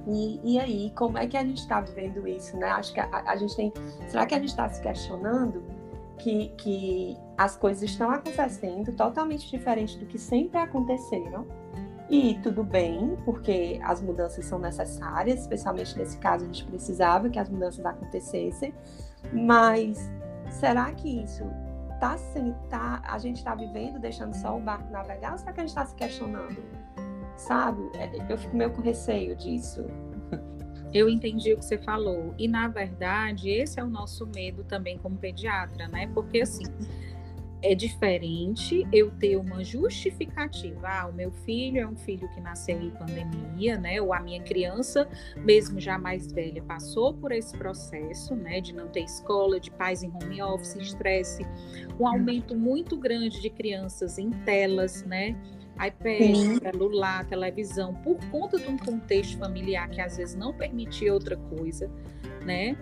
E, 0.07 0.39
e 0.43 0.59
aí, 0.59 0.91
como 0.95 1.17
é 1.17 1.27
que 1.27 1.37
a 1.37 1.43
gente 1.43 1.59
está 1.59 1.79
vivendo 1.79 2.27
isso, 2.27 2.57
né? 2.57 2.67
Acho 2.69 2.93
que 2.93 2.99
a, 2.99 3.07
a 3.27 3.35
gente 3.35 3.55
tem. 3.55 3.71
Será 4.07 4.25
que 4.25 4.33
a 4.33 4.39
gente 4.39 4.49
está 4.49 4.67
se 4.67 4.81
questionando 4.81 5.63
que, 6.17 6.49
que 6.57 7.15
as 7.37 7.55
coisas 7.55 7.83
estão 7.83 8.09
acontecendo 8.09 8.91
totalmente 8.93 9.49
diferente 9.51 9.99
do 9.99 10.07
que 10.07 10.17
sempre 10.17 10.59
aconteceram? 10.59 11.45
E 12.09 12.39
tudo 12.41 12.63
bem, 12.63 13.17
porque 13.25 13.79
as 13.83 14.01
mudanças 14.01 14.45
são 14.45 14.57
necessárias, 14.57 15.41
especialmente 15.41 15.95
nesse 15.97 16.17
caso 16.17 16.45
a 16.45 16.47
gente 16.47 16.65
precisava 16.65 17.29
que 17.29 17.37
as 17.37 17.49
mudanças 17.49 17.85
acontecessem, 17.85 18.73
mas 19.33 20.09
será 20.49 20.89
que 20.93 21.21
isso 21.21 21.43
tá, 21.99 22.17
tá, 22.69 23.01
a 23.03 23.17
gente 23.17 23.37
está 23.37 23.55
vivendo 23.55 23.99
deixando 23.99 24.33
só 24.33 24.57
o 24.57 24.59
barco 24.59 24.91
navegar 24.91 25.33
ou 25.33 25.37
será 25.37 25.53
que 25.53 25.59
a 25.59 25.63
gente 25.63 25.69
está 25.69 25.85
se 25.85 25.95
questionando? 25.95 26.63
Sabe? 27.35 27.81
É, 27.95 28.31
eu 28.31 28.37
fico 28.37 28.55
meio 28.55 28.71
com 28.71 28.81
receio 28.81 29.35
disso. 29.35 29.85
Eu 30.93 31.09
entendi 31.09 31.53
o 31.53 31.57
que 31.57 31.65
você 31.65 31.77
falou. 31.77 32.33
E, 32.37 32.47
na 32.47 32.67
verdade, 32.69 33.49
esse 33.49 33.79
é 33.79 33.83
o 33.83 33.89
nosso 33.89 34.25
medo 34.25 34.63
também 34.63 34.97
como 34.97 35.17
pediatra, 35.17 35.87
né? 35.89 36.09
Porque, 36.13 36.41
assim, 36.41 36.63
é 37.61 37.73
diferente 37.73 38.87
eu 38.91 39.11
ter 39.11 39.35
uma 39.37 39.63
justificativa. 39.63 40.87
Ah, 40.87 41.07
o 41.07 41.13
meu 41.13 41.31
filho 41.31 41.79
é 41.79 41.87
um 41.87 41.95
filho 41.95 42.29
que 42.29 42.39
nasceu 42.39 42.79
em 42.79 42.91
pandemia, 42.91 43.77
né? 43.77 44.01
Ou 44.01 44.13
a 44.13 44.19
minha 44.19 44.41
criança, 44.41 45.07
mesmo 45.37 45.79
já 45.79 45.97
mais 45.97 46.31
velha, 46.31 46.61
passou 46.63 47.13
por 47.13 47.31
esse 47.31 47.57
processo, 47.57 48.35
né? 48.35 48.61
De 48.61 48.73
não 48.73 48.87
ter 48.87 49.01
escola, 49.01 49.59
de 49.59 49.71
pais 49.71 50.03
em 50.03 50.11
home 50.11 50.41
office, 50.41 50.75
estresse, 50.75 51.43
um 51.99 52.07
aumento 52.07 52.55
muito 52.55 52.97
grande 52.97 53.41
de 53.41 53.49
crianças 53.49 54.17
em 54.17 54.29
telas, 54.29 55.03
né? 55.03 55.35
iPad, 55.85 56.61
celular, 56.61 57.25
televisão, 57.25 57.93
por 57.95 58.17
conta 58.29 58.59
de 58.59 58.67
um 58.67 58.77
contexto 58.77 59.37
familiar 59.37 59.89
que 59.89 60.01
às 60.01 60.17
vezes 60.17 60.35
não 60.35 60.53
permitia 60.53 61.13
outra 61.13 61.37
coisa, 61.37 61.89
né? 62.45 62.75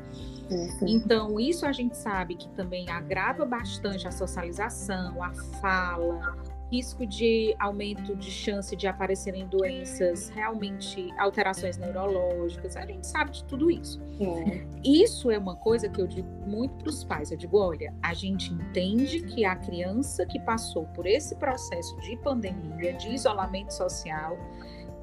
Então, 0.81 1.39
isso 1.39 1.65
a 1.65 1.71
gente 1.71 1.97
sabe 1.97 2.35
que 2.35 2.47
também 2.49 2.89
agrava 2.89 3.45
bastante 3.45 4.07
a 4.07 4.11
socialização, 4.11 5.21
a 5.23 5.33
fala, 5.59 6.37
risco 6.71 7.05
de 7.05 7.55
aumento 7.59 8.15
de 8.15 8.29
chance 8.29 8.75
de 8.75 8.87
aparecerem 8.87 9.47
doenças, 9.47 10.29
realmente 10.29 11.09
alterações 11.17 11.77
neurológicas, 11.77 12.75
a 12.75 12.85
gente 12.85 13.05
sabe 13.05 13.31
de 13.31 13.43
tudo 13.45 13.69
isso. 13.69 14.01
É. 14.19 14.65
Isso 14.83 15.29
é 15.29 15.37
uma 15.37 15.55
coisa 15.55 15.89
que 15.89 16.01
eu 16.01 16.07
digo 16.07 16.27
muito 16.47 16.75
para 16.75 16.89
os 16.89 17.03
pais. 17.03 17.31
Eu 17.31 17.37
digo, 17.37 17.57
olha, 17.57 17.93
a 18.01 18.13
gente 18.13 18.53
entende 18.53 19.21
que 19.21 19.45
a 19.45 19.55
criança 19.55 20.25
que 20.25 20.39
passou 20.39 20.85
por 20.87 21.05
esse 21.05 21.35
processo 21.35 21.95
de 22.01 22.17
pandemia, 22.17 22.93
de 22.93 23.09
isolamento 23.09 23.73
social, 23.73 24.37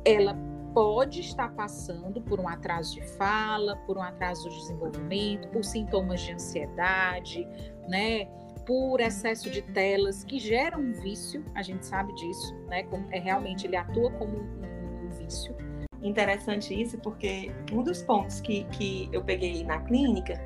ela 0.04 0.37
pode 0.73 1.21
estar 1.21 1.52
passando 1.52 2.21
por 2.21 2.40
um 2.40 2.49
atraso 2.49 2.95
de 2.95 3.02
fala, 3.02 3.76
por 3.87 3.99
um 3.99 4.02
atraso 4.02 4.49
de 4.49 4.57
desenvolvimento, 4.57 5.49
por 5.49 5.64
sintomas 5.64 6.21
de 6.21 6.33
ansiedade, 6.33 7.47
né? 7.88 8.28
Por 8.66 9.00
excesso 9.00 9.50
de 9.50 9.62
telas 9.62 10.23
que 10.25 10.38
geram 10.38 10.81
um 10.81 10.92
vício, 10.92 11.45
a 11.54 11.62
gente 11.62 11.85
sabe 11.85 12.14
disso, 12.14 12.54
né? 12.69 12.87
É 13.11 13.19
realmente 13.19 13.66
ele 13.66 13.76
atua 13.76 14.11
como 14.12 14.38
um, 14.38 15.07
um 15.07 15.11
vício. 15.11 15.54
Interessante 16.02 16.81
isso, 16.81 16.99
porque 16.99 17.52
um 17.73 17.83
dos 17.83 18.02
pontos 18.02 18.40
que, 18.40 18.64
que 18.64 19.09
eu 19.12 19.23
peguei 19.23 19.64
na 19.64 19.81
clínica 19.81 20.40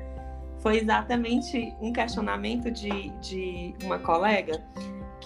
foi 0.59 0.77
exatamente 0.77 1.75
um 1.81 1.93
questionamento 1.93 2.71
de, 2.71 3.09
de 3.19 3.75
uma 3.83 3.99
colega 3.99 4.63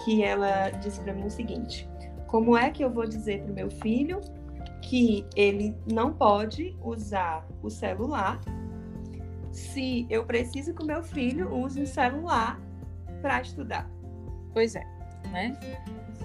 que 0.04 0.22
ela 0.22 0.70
disse 0.70 1.00
para 1.00 1.12
mim 1.12 1.26
o 1.26 1.30
seguinte: 1.30 1.88
como 2.26 2.56
é 2.56 2.70
que 2.70 2.84
eu 2.84 2.90
vou 2.90 3.06
dizer 3.06 3.42
para 3.42 3.52
meu 3.52 3.70
filho 3.70 4.20
que 4.82 5.24
ele 5.36 5.76
não 5.90 6.12
pode 6.12 6.76
usar 6.82 7.46
o 7.62 7.70
celular 7.70 8.40
se 9.50 10.06
eu 10.08 10.24
preciso 10.24 10.74
que 10.74 10.82
o 10.82 10.86
meu 10.86 11.02
filho 11.02 11.54
use 11.54 11.80
o 11.80 11.86
celular 11.86 12.58
para 13.22 13.40
estudar. 13.40 13.88
Pois 14.52 14.74
é, 14.74 14.84
né? 15.30 15.58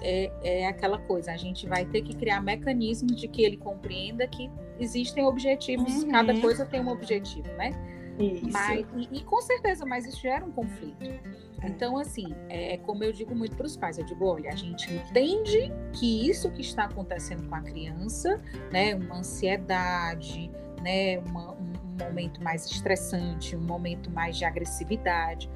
É, 0.02 0.30
é 0.42 0.66
aquela 0.66 0.98
coisa, 0.98 1.32
a 1.32 1.36
gente 1.36 1.66
vai 1.66 1.84
ter 1.86 2.02
que 2.02 2.14
criar 2.14 2.42
mecanismos 2.42 3.16
de 3.16 3.26
que 3.26 3.42
ele 3.42 3.56
compreenda 3.56 4.28
que 4.28 4.50
existem 4.78 5.24
objetivos, 5.24 6.02
uhum. 6.02 6.10
cada 6.10 6.38
coisa 6.40 6.66
tem 6.66 6.80
um 6.80 6.88
objetivo, 6.88 7.48
né? 7.56 7.72
Isso. 8.18 8.50
Mas, 8.50 8.86
e, 8.96 9.08
e, 9.18 9.22
com 9.22 9.40
certeza, 9.40 9.86
mas 9.86 10.04
isso 10.04 10.20
gera 10.20 10.44
um 10.44 10.50
conflito. 10.50 11.04
É. 11.04 11.66
Então, 11.66 11.96
assim, 11.96 12.34
é 12.48 12.76
como 12.78 13.02
eu 13.02 13.12
digo 13.12 13.34
muito 13.34 13.56
para 13.56 13.66
os 13.66 13.76
pais, 13.76 13.98
eu 13.98 14.04
digo, 14.04 14.24
olha, 14.26 14.50
a 14.50 14.56
gente 14.56 14.92
entende 14.92 15.72
que 15.92 16.28
isso 16.28 16.50
que 16.50 16.60
está 16.60 16.84
acontecendo 16.84 17.48
com 17.48 17.54
a 17.54 17.60
criança, 17.60 18.40
né, 18.72 18.94
uma 18.94 19.18
ansiedade, 19.18 20.50
né, 20.82 21.18
uma, 21.18 21.52
um, 21.52 21.72
um 21.84 22.04
momento 22.04 22.42
mais 22.42 22.66
estressante, 22.66 23.56
um 23.56 23.60
momento 23.60 24.10
mais 24.10 24.36
de 24.36 24.44
agressividade, 24.44 25.50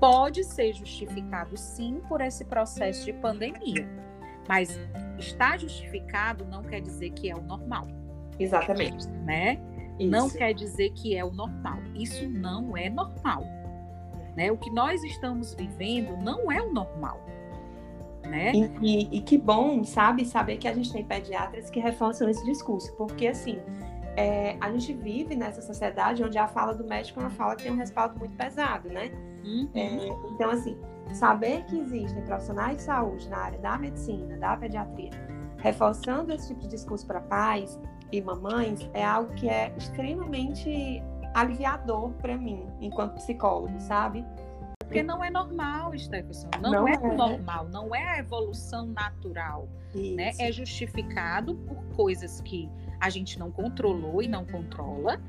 pode 0.00 0.44
ser 0.44 0.72
justificado 0.72 1.56
sim 1.56 2.00
por 2.08 2.20
esse 2.20 2.44
processo 2.44 3.04
de 3.04 3.12
pandemia. 3.12 3.88
Mas 4.48 4.78
está 5.18 5.56
justificado 5.56 6.44
não 6.44 6.62
quer 6.62 6.80
dizer 6.80 7.10
que 7.10 7.30
é 7.30 7.34
o 7.34 7.42
normal. 7.42 7.86
Exatamente. 8.38 9.08
Né? 9.08 9.60
Isso. 9.98 10.10
Não 10.10 10.30
quer 10.30 10.54
dizer 10.54 10.90
que 10.90 11.16
é 11.16 11.24
o 11.24 11.30
normal. 11.30 11.78
Isso 11.94 12.28
não 12.28 12.76
é 12.76 12.88
normal. 12.88 13.44
Né? 14.36 14.50
O 14.50 14.56
que 14.56 14.70
nós 14.70 15.02
estamos 15.02 15.54
vivendo 15.54 16.16
não 16.16 16.50
é 16.50 16.62
o 16.62 16.72
normal. 16.72 17.20
Né? 18.24 18.52
E, 18.52 18.70
e, 18.82 19.16
e, 19.18 19.20
que 19.22 19.38
bom, 19.38 19.82
sabe, 19.84 20.24
saber 20.24 20.58
que 20.58 20.68
a 20.68 20.74
gente 20.74 20.92
tem 20.92 21.04
pediatras 21.04 21.70
que 21.70 21.80
reforçam 21.80 22.28
esse 22.28 22.44
discurso, 22.44 22.94
porque 22.94 23.26
assim, 23.26 23.58
é, 24.16 24.56
a 24.60 24.70
gente 24.70 24.92
vive 24.92 25.34
nessa 25.34 25.62
sociedade 25.62 26.22
onde 26.22 26.36
a 26.36 26.46
fala 26.46 26.74
do 26.74 26.84
médico 26.84 27.20
é 27.20 27.22
uma 27.22 27.30
fala 27.30 27.56
que 27.56 27.62
tem 27.62 27.72
um 27.72 27.76
respaldo 27.76 28.18
muito 28.18 28.36
pesado, 28.36 28.88
né? 28.90 29.10
Uhum. 29.48 29.70
É, 29.74 30.08
então, 30.30 30.50
assim, 30.50 30.76
saber 31.14 31.64
que 31.64 31.78
existem 31.78 32.22
profissionais 32.24 32.76
de 32.76 32.82
saúde 32.82 33.28
na 33.28 33.38
área 33.38 33.58
da 33.58 33.78
medicina, 33.78 34.36
da 34.36 34.56
pediatria, 34.56 35.10
reforçando 35.56 36.32
esse 36.32 36.48
tipo 36.48 36.60
de 36.60 36.68
discurso 36.68 37.06
para 37.06 37.20
pais 37.20 37.80
e 38.12 38.20
mamães 38.20 38.88
é 38.92 39.04
algo 39.04 39.32
que 39.34 39.48
é 39.48 39.72
extremamente 39.76 41.02
aliviador 41.34 42.10
para 42.14 42.36
mim, 42.36 42.66
enquanto 42.80 43.14
psicólogo, 43.14 43.78
sabe? 43.80 44.24
Porque 44.78 45.02
não 45.02 45.22
é 45.22 45.30
normal, 45.30 45.96
Stephenson. 45.98 46.48
Não, 46.62 46.70
não 46.70 46.88
é, 46.88 46.94
é, 46.94 47.14
normal, 47.14 47.68
não 47.68 47.94
é 47.94 48.02
a 48.08 48.18
evolução 48.18 48.86
natural. 48.86 49.68
Né? 49.94 50.32
É 50.38 50.50
justificado 50.50 51.54
por 51.54 51.76
coisas 51.94 52.40
que 52.40 52.70
a 53.00 53.10
gente 53.10 53.38
não 53.38 53.50
controlou 53.50 54.22
e 54.22 54.28
não 54.28 54.44
controla, 54.44 55.20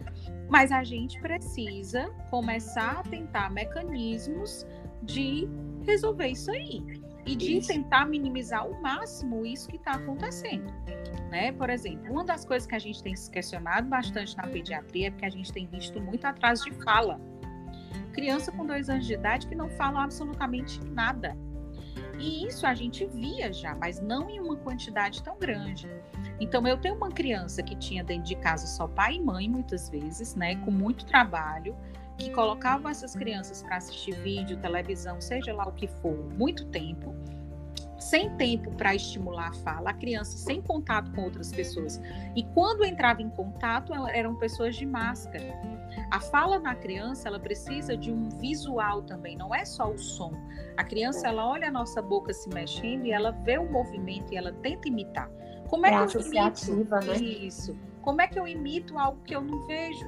mas 0.50 0.72
a 0.72 0.84
gente 0.84 1.20
precisa 1.20 2.10
começar 2.30 3.00
a 3.00 3.04
tentar 3.04 3.52
mecanismos 3.52 4.66
de 5.04 5.48
resolver 5.86 6.28
isso 6.28 6.52
aí 6.52 6.84
e 7.26 7.36
de 7.36 7.58
isso. 7.58 7.68
tentar 7.68 8.06
minimizar 8.06 8.62
ao 8.62 8.74
máximo 8.82 9.46
isso 9.46 9.70
que 9.70 9.78
está 9.78 9.92
acontecendo. 9.92 10.72
Né? 11.30 11.52
Por 11.52 11.70
exemplo, 11.70 12.12
uma 12.12 12.24
das 12.24 12.44
coisas 12.44 12.66
que 12.66 12.76
a 12.76 12.80
gente 12.80 13.04
tem 13.04 13.16
se 13.16 13.30
questionado 13.30 13.88
bastante 13.88 14.36
na 14.36 14.48
pediatria 14.48 15.08
é 15.08 15.12
porque 15.12 15.26
a 15.26 15.30
gente 15.30 15.52
tem 15.54 15.68
visto 15.68 16.02
muito 16.02 16.26
atraso 16.26 16.66
de 16.66 16.72
fala. 16.84 17.20
Criança 18.14 18.52
com 18.52 18.66
dois 18.66 18.90
anos 18.90 19.06
de 19.06 19.14
idade 19.14 19.48
que 19.48 19.56
não 19.56 19.70
fala 19.70 20.04
absolutamente 20.04 20.84
nada. 20.86 21.38
E 22.20 22.46
isso 22.46 22.68
a 22.68 22.76
gente 22.76 23.06
via 23.06 23.52
já, 23.54 23.74
mas 23.74 24.02
não 24.02 24.30
em 24.30 24.40
uma 24.40 24.58
quantidade 24.58 25.24
tão 25.24 25.38
grande. 25.40 25.90
Então, 26.40 26.68
eu 26.68 26.78
tenho 26.78 26.96
uma 26.96 27.10
criança 27.10 27.64
que 27.64 27.76
tinha 27.76 28.04
dentro 28.04 28.26
de 28.26 28.36
casa 28.36 28.68
só 28.68 28.88
pai 28.88 29.16
e 29.16 29.22
mãe, 29.22 29.50
muitas 29.50 29.90
vezes, 29.90 30.36
né, 30.36 30.56
com 30.58 30.72
muito 30.72 31.06
trabalho, 31.06 31.76
que 32.18 32.30
colocavam 32.32 32.92
essas 32.92 33.16
crianças 33.16 33.64
para 33.64 33.78
assistir 33.78 34.12
vídeo, 34.22 34.58
televisão, 34.58 35.22
seja 35.22 35.54
lá 35.54 35.66
o 35.66 35.72
que 35.72 35.88
for, 35.88 36.18
muito 36.38 36.66
tempo, 36.66 37.16
sem 37.98 38.30
tempo 38.36 38.72
para 38.72 38.94
estimular 38.94 39.50
a 39.50 39.54
fala, 39.54 39.92
a 39.92 39.94
criança 39.94 40.38
sem 40.38 40.62
contato 40.62 41.12
com 41.12 41.24
outras 41.24 41.52
pessoas. 41.52 42.02
E 42.36 42.44
quando 42.54 42.84
entrava 42.84 43.22
em 43.22 43.30
contato, 43.30 43.94
eram 44.10 44.36
pessoas 44.36 44.76
de 44.76 44.86
máscara. 44.86 45.79
A 46.12 46.20
fala 46.20 46.60
na 46.60 46.76
criança, 46.76 47.28
ela 47.28 47.40
precisa 47.40 47.96
de 47.96 48.12
um 48.12 48.30
visual 48.30 49.04
também, 49.04 49.38
não 49.38 49.54
é 49.54 49.64
só 49.64 49.92
o 49.92 49.98
som. 49.98 50.34
A 50.76 50.84
criança, 50.84 51.28
ela 51.28 51.48
olha 51.48 51.68
a 51.68 51.72
nossa 51.72 52.02
boca 52.02 52.34
se 52.34 52.50
mexendo 52.50 53.06
e 53.06 53.12
ela 53.12 53.32
vê 53.32 53.58
o 53.58 53.72
movimento 53.72 54.34
e 54.34 54.38
ela 54.38 54.52
tenta 54.52 54.88
imitar. 54.88 55.30
Como 55.68 55.86
é, 55.86 55.94
é 55.94 56.08
que 56.08 56.18
eu 56.18 56.22
imito 56.22 56.76
né? 57.06 57.16
isso? 57.18 57.78
Como 58.02 58.22
é 58.22 58.28
que 58.28 58.40
eu 58.40 58.48
imito 58.48 58.98
algo 58.98 59.22
que 59.24 59.36
eu 59.36 59.42
não 59.42 59.68
vejo? 59.68 60.08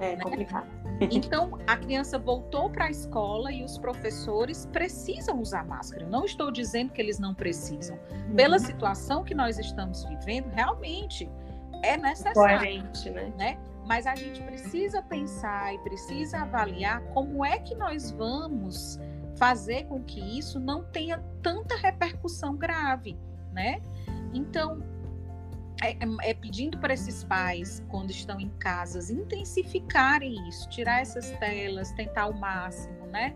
É 0.00 0.16
né? 0.16 0.22
complicado. 0.22 0.66
Então, 1.00 1.56
a 1.66 1.76
criança 1.76 2.18
voltou 2.18 2.68
para 2.68 2.86
a 2.86 2.90
escola 2.90 3.52
e 3.52 3.64
os 3.64 3.78
professores 3.78 4.66
precisam 4.66 5.40
usar 5.40 5.64
máscara. 5.64 6.04
Não 6.06 6.24
estou 6.24 6.50
dizendo 6.50 6.92
que 6.92 7.00
eles 7.00 7.18
não 7.18 7.34
precisam. 7.34 7.96
Uhum. 8.10 8.34
Pela 8.34 8.58
situação 8.58 9.22
que 9.22 9.34
nós 9.34 9.58
estamos 9.58 10.04
vivendo, 10.04 10.48
realmente 10.48 11.30
é 11.82 11.96
necessário. 11.96 12.58
Coerente, 12.58 13.10
né? 13.10 13.32
né? 13.38 13.58
Mas 13.88 14.06
a 14.06 14.14
gente 14.14 14.42
precisa 14.42 15.02
pensar 15.02 15.74
e 15.74 15.78
precisa 15.78 16.42
avaliar 16.42 17.00
como 17.14 17.42
é 17.42 17.58
que 17.58 17.74
nós 17.74 18.10
vamos 18.10 19.00
fazer 19.36 19.86
com 19.86 20.04
que 20.04 20.20
isso 20.38 20.60
não 20.60 20.84
tenha 20.84 21.24
tanta 21.42 21.74
repercussão 21.74 22.54
grave, 22.54 23.16
né? 23.50 23.80
Então, 24.34 24.82
é, 25.82 25.92
é, 25.92 26.30
é, 26.30 26.34
pedindo 26.34 26.76
para 26.78 26.92
esses 26.92 27.24
pais, 27.24 27.82
quando 27.88 28.10
estão 28.10 28.38
em 28.38 28.50
casas, 28.58 29.08
intensificarem 29.08 30.48
isso, 30.48 30.68
tirar 30.68 31.00
essas 31.00 31.30
telas, 31.38 31.90
tentar 31.92 32.26
o 32.26 32.38
máximo, 32.38 33.06
né? 33.06 33.34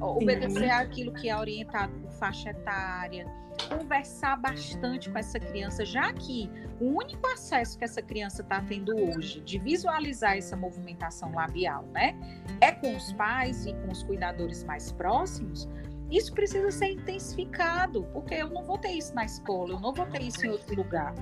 Obedecer 0.00 0.64
Sim. 0.64 0.70
aquilo 0.70 1.12
que 1.12 1.28
é 1.28 1.36
orientado 1.36 1.92
por 2.00 2.10
faixa 2.12 2.50
etária, 2.50 3.26
conversar 3.68 4.36
bastante 4.36 5.10
com 5.10 5.18
essa 5.18 5.38
criança, 5.38 5.84
já 5.84 6.12
que 6.12 6.50
o 6.80 6.86
único 6.96 7.26
acesso 7.26 7.78
que 7.78 7.84
essa 7.84 8.00
criança 8.00 8.42
está 8.42 8.60
tendo 8.62 8.96
hoje 8.96 9.40
de 9.40 9.58
visualizar 9.58 10.36
essa 10.36 10.56
movimentação 10.56 11.32
labial, 11.34 11.84
né, 11.92 12.18
é 12.60 12.72
com 12.72 12.96
os 12.96 13.12
pais 13.12 13.66
e 13.66 13.74
com 13.74 13.92
os 13.92 14.02
cuidadores 14.02 14.64
mais 14.64 14.90
próximos. 14.92 15.68
Isso 16.10 16.32
precisa 16.32 16.70
ser 16.70 16.92
intensificado, 16.92 18.04
porque 18.12 18.34
eu 18.34 18.48
não 18.48 18.64
vou 18.64 18.78
ter 18.78 18.92
isso 18.92 19.14
na 19.14 19.24
escola, 19.24 19.74
eu 19.74 19.80
não 19.80 19.92
vou 19.92 20.06
ter 20.06 20.22
isso 20.22 20.44
em 20.44 20.50
outro 20.50 20.74
lugar 20.74 21.14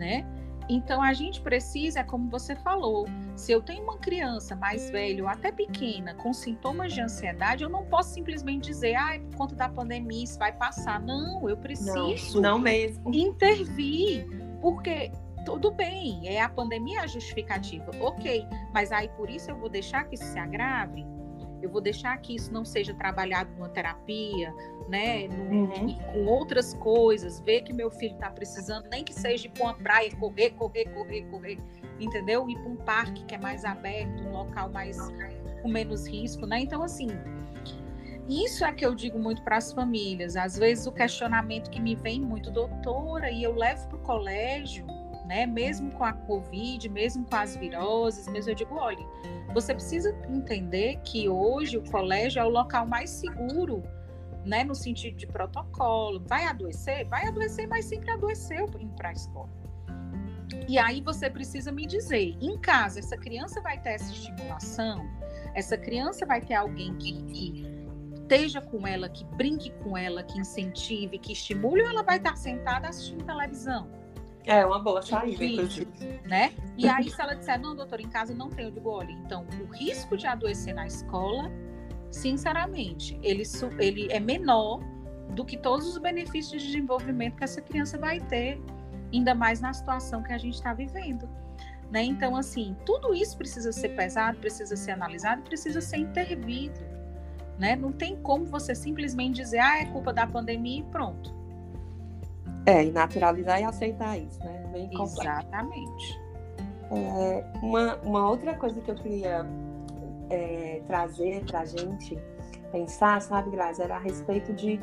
né? 0.00 0.24
Então 0.72 1.02
a 1.02 1.12
gente 1.12 1.40
precisa, 1.40 2.04
como 2.04 2.30
você 2.30 2.54
falou, 2.54 3.04
se 3.34 3.50
eu 3.50 3.60
tenho 3.60 3.82
uma 3.82 3.98
criança 3.98 4.54
mais 4.54 4.88
velha 4.88 5.24
ou 5.24 5.28
até 5.28 5.50
pequena 5.50 6.14
com 6.14 6.32
sintomas 6.32 6.92
de 6.92 7.00
ansiedade, 7.00 7.64
eu 7.64 7.68
não 7.68 7.84
posso 7.86 8.14
simplesmente 8.14 8.66
dizer, 8.66 8.94
ah, 8.94 9.18
por 9.30 9.36
conta 9.36 9.56
da 9.56 9.68
pandemia 9.68 10.22
isso 10.22 10.38
vai 10.38 10.52
passar. 10.52 11.00
Não, 11.00 11.48
eu 11.48 11.56
preciso 11.56 12.40
não, 12.40 12.52
não 12.52 12.58
mesmo. 12.60 13.12
intervir, 13.12 14.28
porque 14.60 15.10
tudo 15.44 15.72
bem, 15.72 16.28
é 16.28 16.40
a 16.40 16.48
pandemia 16.48 17.00
a 17.00 17.06
justificativa, 17.08 17.90
ok, 17.98 18.46
mas 18.72 18.92
aí 18.92 19.08
por 19.16 19.28
isso 19.28 19.50
eu 19.50 19.56
vou 19.56 19.68
deixar 19.68 20.04
que 20.04 20.14
isso 20.14 20.24
se 20.24 20.38
agrave? 20.38 21.04
Eu 21.62 21.70
vou 21.70 21.80
deixar 21.80 22.16
que 22.18 22.34
isso 22.34 22.52
não 22.52 22.64
seja 22.64 22.94
trabalhado 22.94 23.50
numa 23.54 23.68
terapia, 23.68 24.54
né? 24.88 25.28
No, 25.28 25.44
uhum. 25.44 25.94
Com 26.12 26.26
outras 26.26 26.74
coisas, 26.74 27.40
ver 27.40 27.62
que 27.62 27.72
meu 27.72 27.90
filho 27.90 28.14
está 28.14 28.30
precisando, 28.30 28.88
nem 28.90 29.04
que 29.04 29.14
seja 29.14 29.46
ir 29.46 29.50
para 29.50 29.64
uma 29.64 29.74
praia, 29.74 30.14
correr, 30.16 30.50
correr, 30.50 30.84
correr, 30.86 31.22
correr, 31.30 31.58
entendeu? 31.98 32.48
Ir 32.48 32.58
para 32.58 32.68
um 32.70 32.76
parque 32.76 33.24
que 33.24 33.34
é 33.34 33.38
mais 33.38 33.64
aberto, 33.64 34.22
um 34.22 34.32
local 34.32 34.70
mais 34.70 34.98
com 35.62 35.68
menos 35.68 36.06
risco, 36.06 36.46
né? 36.46 36.60
Então, 36.60 36.82
assim, 36.82 37.08
isso 38.28 38.64
é 38.64 38.72
que 38.72 38.86
eu 38.86 38.94
digo 38.94 39.18
muito 39.18 39.42
para 39.42 39.56
as 39.56 39.72
famílias. 39.72 40.36
Às 40.36 40.56
vezes 40.56 40.86
o 40.86 40.92
questionamento 40.92 41.68
que 41.68 41.80
me 41.80 41.94
vem 41.96 42.20
muito, 42.20 42.50
doutora, 42.50 43.30
e 43.30 43.42
eu 43.42 43.54
levo 43.54 43.88
para 43.88 43.96
o 43.96 44.00
colégio, 44.00 44.86
né? 45.30 45.46
Mesmo 45.46 45.92
com 45.92 46.02
a 46.02 46.12
Covid, 46.12 46.88
mesmo 46.88 47.24
com 47.24 47.36
as 47.36 47.54
viroses, 47.54 48.26
mesmo 48.26 48.50
eu 48.50 48.54
digo, 48.56 48.74
olha, 48.74 49.06
você 49.54 49.72
precisa 49.72 50.12
entender 50.28 50.98
que 51.04 51.28
hoje 51.28 51.78
o 51.78 51.88
colégio 51.88 52.40
é 52.40 52.44
o 52.44 52.48
local 52.48 52.84
mais 52.84 53.10
seguro, 53.10 53.80
né? 54.44 54.64
No 54.64 54.74
sentido 54.74 55.16
de 55.16 55.28
protocolo. 55.28 56.20
Vai 56.26 56.46
adoecer? 56.46 57.06
Vai 57.06 57.28
adoecer, 57.28 57.68
mas 57.68 57.84
sempre 57.84 58.10
adoeceu 58.10 58.68
indo 58.80 58.92
para 58.96 59.10
a 59.10 59.12
escola. 59.12 59.48
E 60.68 60.76
aí 60.76 61.00
você 61.00 61.30
precisa 61.30 61.70
me 61.70 61.86
dizer, 61.86 62.36
em 62.40 62.58
casa, 62.58 62.98
essa 62.98 63.16
criança 63.16 63.60
vai 63.60 63.80
ter 63.80 63.90
essa 63.90 64.10
estimulação? 64.10 65.08
Essa 65.54 65.78
criança 65.78 66.26
vai 66.26 66.40
ter 66.40 66.54
alguém 66.54 66.96
que, 66.96 67.22
que 67.22 67.64
esteja 68.20 68.60
com 68.60 68.84
ela, 68.84 69.08
que 69.08 69.24
brinque 69.36 69.70
com 69.84 69.96
ela, 69.96 70.24
que 70.24 70.40
incentive, 70.40 71.20
que 71.20 71.34
estimule, 71.34 71.82
ou 71.82 71.88
ela 71.88 72.02
vai 72.02 72.16
estar 72.16 72.36
sentada 72.36 72.88
assistindo 72.88 73.24
televisão? 73.24 73.99
É 74.44 74.64
uma 74.64 74.78
boa 74.78 75.02
saída, 75.02 75.44
inclusive. 75.44 75.88
Né? 76.24 76.52
E 76.76 76.88
aí, 76.88 77.10
se 77.10 77.20
ela 77.20 77.34
disser, 77.34 77.60
não, 77.60 77.76
doutor, 77.76 78.00
em 78.00 78.08
casa 78.08 78.34
não 78.34 78.48
tenho, 78.48 78.68
eu 78.68 78.72
digo, 78.72 78.88
olha, 78.88 79.12
então, 79.12 79.46
o 79.60 79.72
risco 79.72 80.16
de 80.16 80.26
adoecer 80.26 80.74
na 80.74 80.86
escola, 80.86 81.50
sinceramente, 82.10 83.18
ele, 83.22 83.42
ele 83.78 84.10
é 84.10 84.18
menor 84.18 84.80
do 85.34 85.44
que 85.44 85.56
todos 85.56 85.86
os 85.86 85.98
benefícios 85.98 86.62
de 86.62 86.68
desenvolvimento 86.68 87.36
que 87.36 87.44
essa 87.44 87.60
criança 87.60 87.98
vai 87.98 88.20
ter, 88.20 88.60
ainda 89.12 89.34
mais 89.34 89.60
na 89.60 89.72
situação 89.72 90.22
que 90.22 90.32
a 90.32 90.38
gente 90.38 90.54
está 90.54 90.72
vivendo. 90.72 91.28
Né? 91.90 92.04
Então, 92.04 92.36
assim, 92.36 92.76
tudo 92.86 93.12
isso 93.14 93.36
precisa 93.36 93.72
ser 93.72 93.90
pesado, 93.90 94.38
precisa 94.38 94.76
ser 94.76 94.92
analisado, 94.92 95.42
precisa 95.42 95.80
ser 95.80 95.98
intervido. 95.98 96.80
Né? 97.58 97.76
Não 97.76 97.92
tem 97.92 98.16
como 98.16 98.46
você 98.46 98.74
simplesmente 98.74 99.36
dizer, 99.36 99.58
ah, 99.58 99.80
é 99.80 99.84
culpa 99.86 100.12
da 100.12 100.26
pandemia 100.26 100.80
e 100.80 100.84
pronto. 100.84 101.39
É, 102.66 102.84
e 102.84 102.90
naturalizar 102.90 103.60
e 103.60 103.64
aceitar 103.64 104.18
isso, 104.18 104.38
né? 104.40 104.68
Bem 104.72 104.88
complexo. 104.88 105.22
Exatamente. 105.22 106.20
É, 106.92 107.44
uma, 107.62 107.96
uma 107.96 108.28
outra 108.28 108.54
coisa 108.54 108.80
que 108.80 108.90
eu 108.90 108.96
queria 108.96 109.46
é, 110.28 110.82
trazer 110.86 111.44
para 111.44 111.60
a 111.60 111.64
gente 111.64 112.18
pensar, 112.72 113.20
sabe, 113.22 113.50
Grazi, 113.50 113.82
era 113.82 113.96
a 113.96 113.98
respeito 113.98 114.52
de 114.52 114.80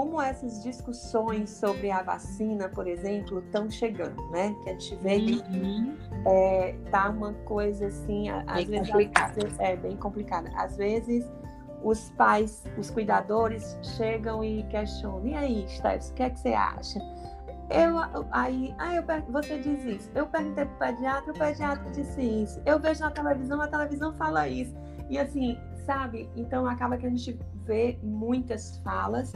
como 0.00 0.20
essas 0.20 0.62
discussões 0.62 1.50
sobre 1.50 1.90
a 1.90 2.02
vacina, 2.02 2.68
por 2.68 2.86
exemplo, 2.86 3.40
estão 3.40 3.70
chegando, 3.70 4.22
né? 4.30 4.54
Que 4.62 4.70
a 4.70 4.72
gente 4.72 4.96
vê 4.96 5.20
que 5.20 5.42
uhum. 5.50 5.96
é, 6.26 6.76
tá 6.90 7.10
uma 7.10 7.32
coisa 7.44 7.86
assim, 7.86 8.28
às 8.28 8.44
bem 8.46 8.66
vezes 8.66 8.90
complicada. 8.90 9.48
é 9.58 9.76
bem 9.76 9.96
complicada. 9.96 10.50
Às 10.54 10.76
vezes 10.76 11.26
os 11.82 12.10
pais, 12.10 12.64
os 12.76 12.90
cuidadores 12.90 13.78
chegam 13.96 14.42
e 14.44 14.62
questionam: 14.64 15.26
e 15.26 15.34
aí, 15.34 15.68
Steph, 15.68 16.10
o 16.10 16.14
que 16.14 16.22
é 16.22 16.30
que 16.30 16.40
você 16.40 16.52
acha? 16.54 16.98
Eu, 17.70 18.26
aí, 18.30 18.74
aí 18.78 18.96
eu, 18.96 19.04
você 19.30 19.58
diz 19.58 19.84
isso. 19.84 20.10
Eu 20.14 20.26
perguntei 20.26 20.64
para 20.64 20.74
o 20.74 20.78
pediatra, 20.78 21.32
o 21.32 21.38
pediatra 21.38 21.90
disse 21.90 22.22
isso. 22.22 22.62
Eu 22.64 22.78
vejo 22.78 23.00
na 23.00 23.10
televisão, 23.10 23.60
a 23.60 23.68
televisão 23.68 24.12
fala 24.14 24.48
isso. 24.48 24.74
E 25.10 25.18
assim, 25.18 25.58
sabe? 25.84 26.30
Então 26.34 26.66
acaba 26.66 26.96
que 26.96 27.06
a 27.06 27.10
gente 27.10 27.38
vê 27.64 27.98
muitas 28.02 28.78
falas. 28.78 29.32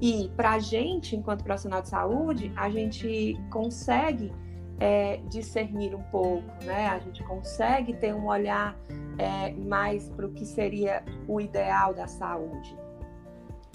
E 0.00 0.30
para 0.36 0.52
a 0.52 0.58
gente, 0.58 1.16
enquanto 1.16 1.42
profissional 1.42 1.82
de 1.82 1.88
saúde, 1.88 2.52
a 2.56 2.68
gente 2.68 3.38
consegue 3.50 4.32
é, 4.80 5.18
discernir 5.28 5.94
um 5.94 6.02
pouco, 6.04 6.48
né? 6.64 6.88
A 6.88 6.98
gente 6.98 7.22
consegue 7.24 7.92
ter 7.94 8.14
um 8.14 8.26
olhar 8.26 8.74
é, 9.18 9.52
mais 9.52 10.08
para 10.08 10.26
o 10.26 10.32
que 10.32 10.46
seria 10.46 11.04
o 11.28 11.40
ideal 11.40 11.92
da 11.92 12.06
saúde. 12.06 12.76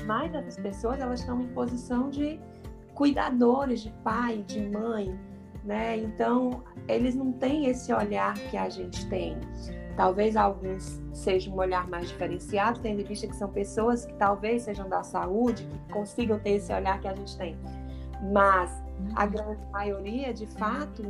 Mas 0.06 0.34
essas 0.34 0.58
pessoas 0.58 1.00
elas 1.00 1.20
estão 1.20 1.40
em 1.42 1.48
posição 1.48 2.10
de 2.10 2.40
cuidadores, 2.96 3.82
de 3.82 3.92
pai, 4.04 4.44
de 4.48 4.68
mãe, 4.68 5.18
né? 5.64 5.98
Então 5.98 6.64
eles 6.88 7.16
não 7.16 7.32
têm 7.32 7.68
esse 7.68 7.94
olhar 7.94 8.34
que 8.34 8.58
a 8.58 8.68
gente 8.68 9.08
tem. 9.08 9.38
Talvez 9.96 10.36
alguns 10.36 11.02
sejam 11.14 11.54
um 11.54 11.58
olhar 11.58 11.88
mais 11.88 12.10
diferenciado, 12.10 12.82
tendo 12.82 13.02
em 13.02 13.06
vista 13.06 13.28
que 13.28 13.36
são 13.36 13.50
pessoas 13.50 14.06
que 14.06 14.14
talvez 14.16 14.64
sejam 14.64 14.90
da 14.90 15.04
saúde, 15.04 15.66
que 15.66 15.94
consigam 15.94 16.38
ter 16.40 16.56
esse 16.56 16.74
olhar 16.74 17.00
que 17.00 17.08
a 17.08 17.16
gente 17.16 17.38
tem. 17.38 17.58
Mas 18.34 18.85
a 19.16 19.26
grande 19.26 19.66
maioria, 19.72 20.34
de 20.34 20.46
fato, 20.46 21.04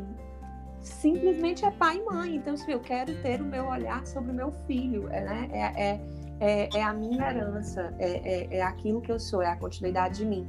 simplesmente 0.82 1.66
é 1.66 1.72
pai 1.72 1.98
e 1.98 2.04
mãe. 2.04 2.36
Então, 2.36 2.56
se 2.56 2.72
eu 2.72 2.80
quero 2.80 3.14
ter 3.22 3.42
o 3.42 3.46
meu 3.46 3.66
olhar 3.68 4.06
sobre 4.06 4.32
o 4.32 4.34
meu 4.34 4.52
filho, 4.68 5.08
é, 5.12 5.22
né? 5.22 5.50
é, 5.52 5.90
é, 5.90 6.02
é, 6.40 6.70
é 6.78 6.84
a 6.84 6.94
minha 6.94 7.30
herança, 7.30 7.94
é, 7.98 8.56
é, 8.56 8.58
é 8.58 8.62
aquilo 8.62 9.02
que 9.02 9.12
eu 9.12 9.20
sou, 9.20 9.42
é 9.42 9.48
a 9.48 9.56
continuidade 9.56 10.20
de 10.20 10.26
mim. 10.26 10.46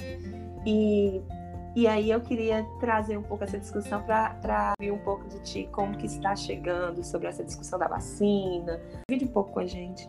E, 0.67 1.23
e 1.75 1.87
aí 1.87 2.11
eu 2.11 2.21
queria 2.21 2.65
trazer 2.81 3.17
um 3.17 3.23
pouco 3.23 3.45
essa 3.45 3.59
discussão 3.59 4.03
para 4.03 4.73
ver 4.79 4.93
um 4.93 4.99
pouco 4.99 5.27
de 5.29 5.41
ti, 5.41 5.69
como 5.73 5.97
que 5.97 6.07
está 6.07 6.35
chegando 6.35 7.05
sobre 7.05 7.29
essa 7.29 7.45
discussão 7.45 7.79
da 7.79 7.89
vacina. 7.89 8.81
Vide 9.09 9.25
um 9.25 9.29
pouco 9.29 9.53
com 9.53 9.61
a 9.61 9.67
gente. 9.67 10.09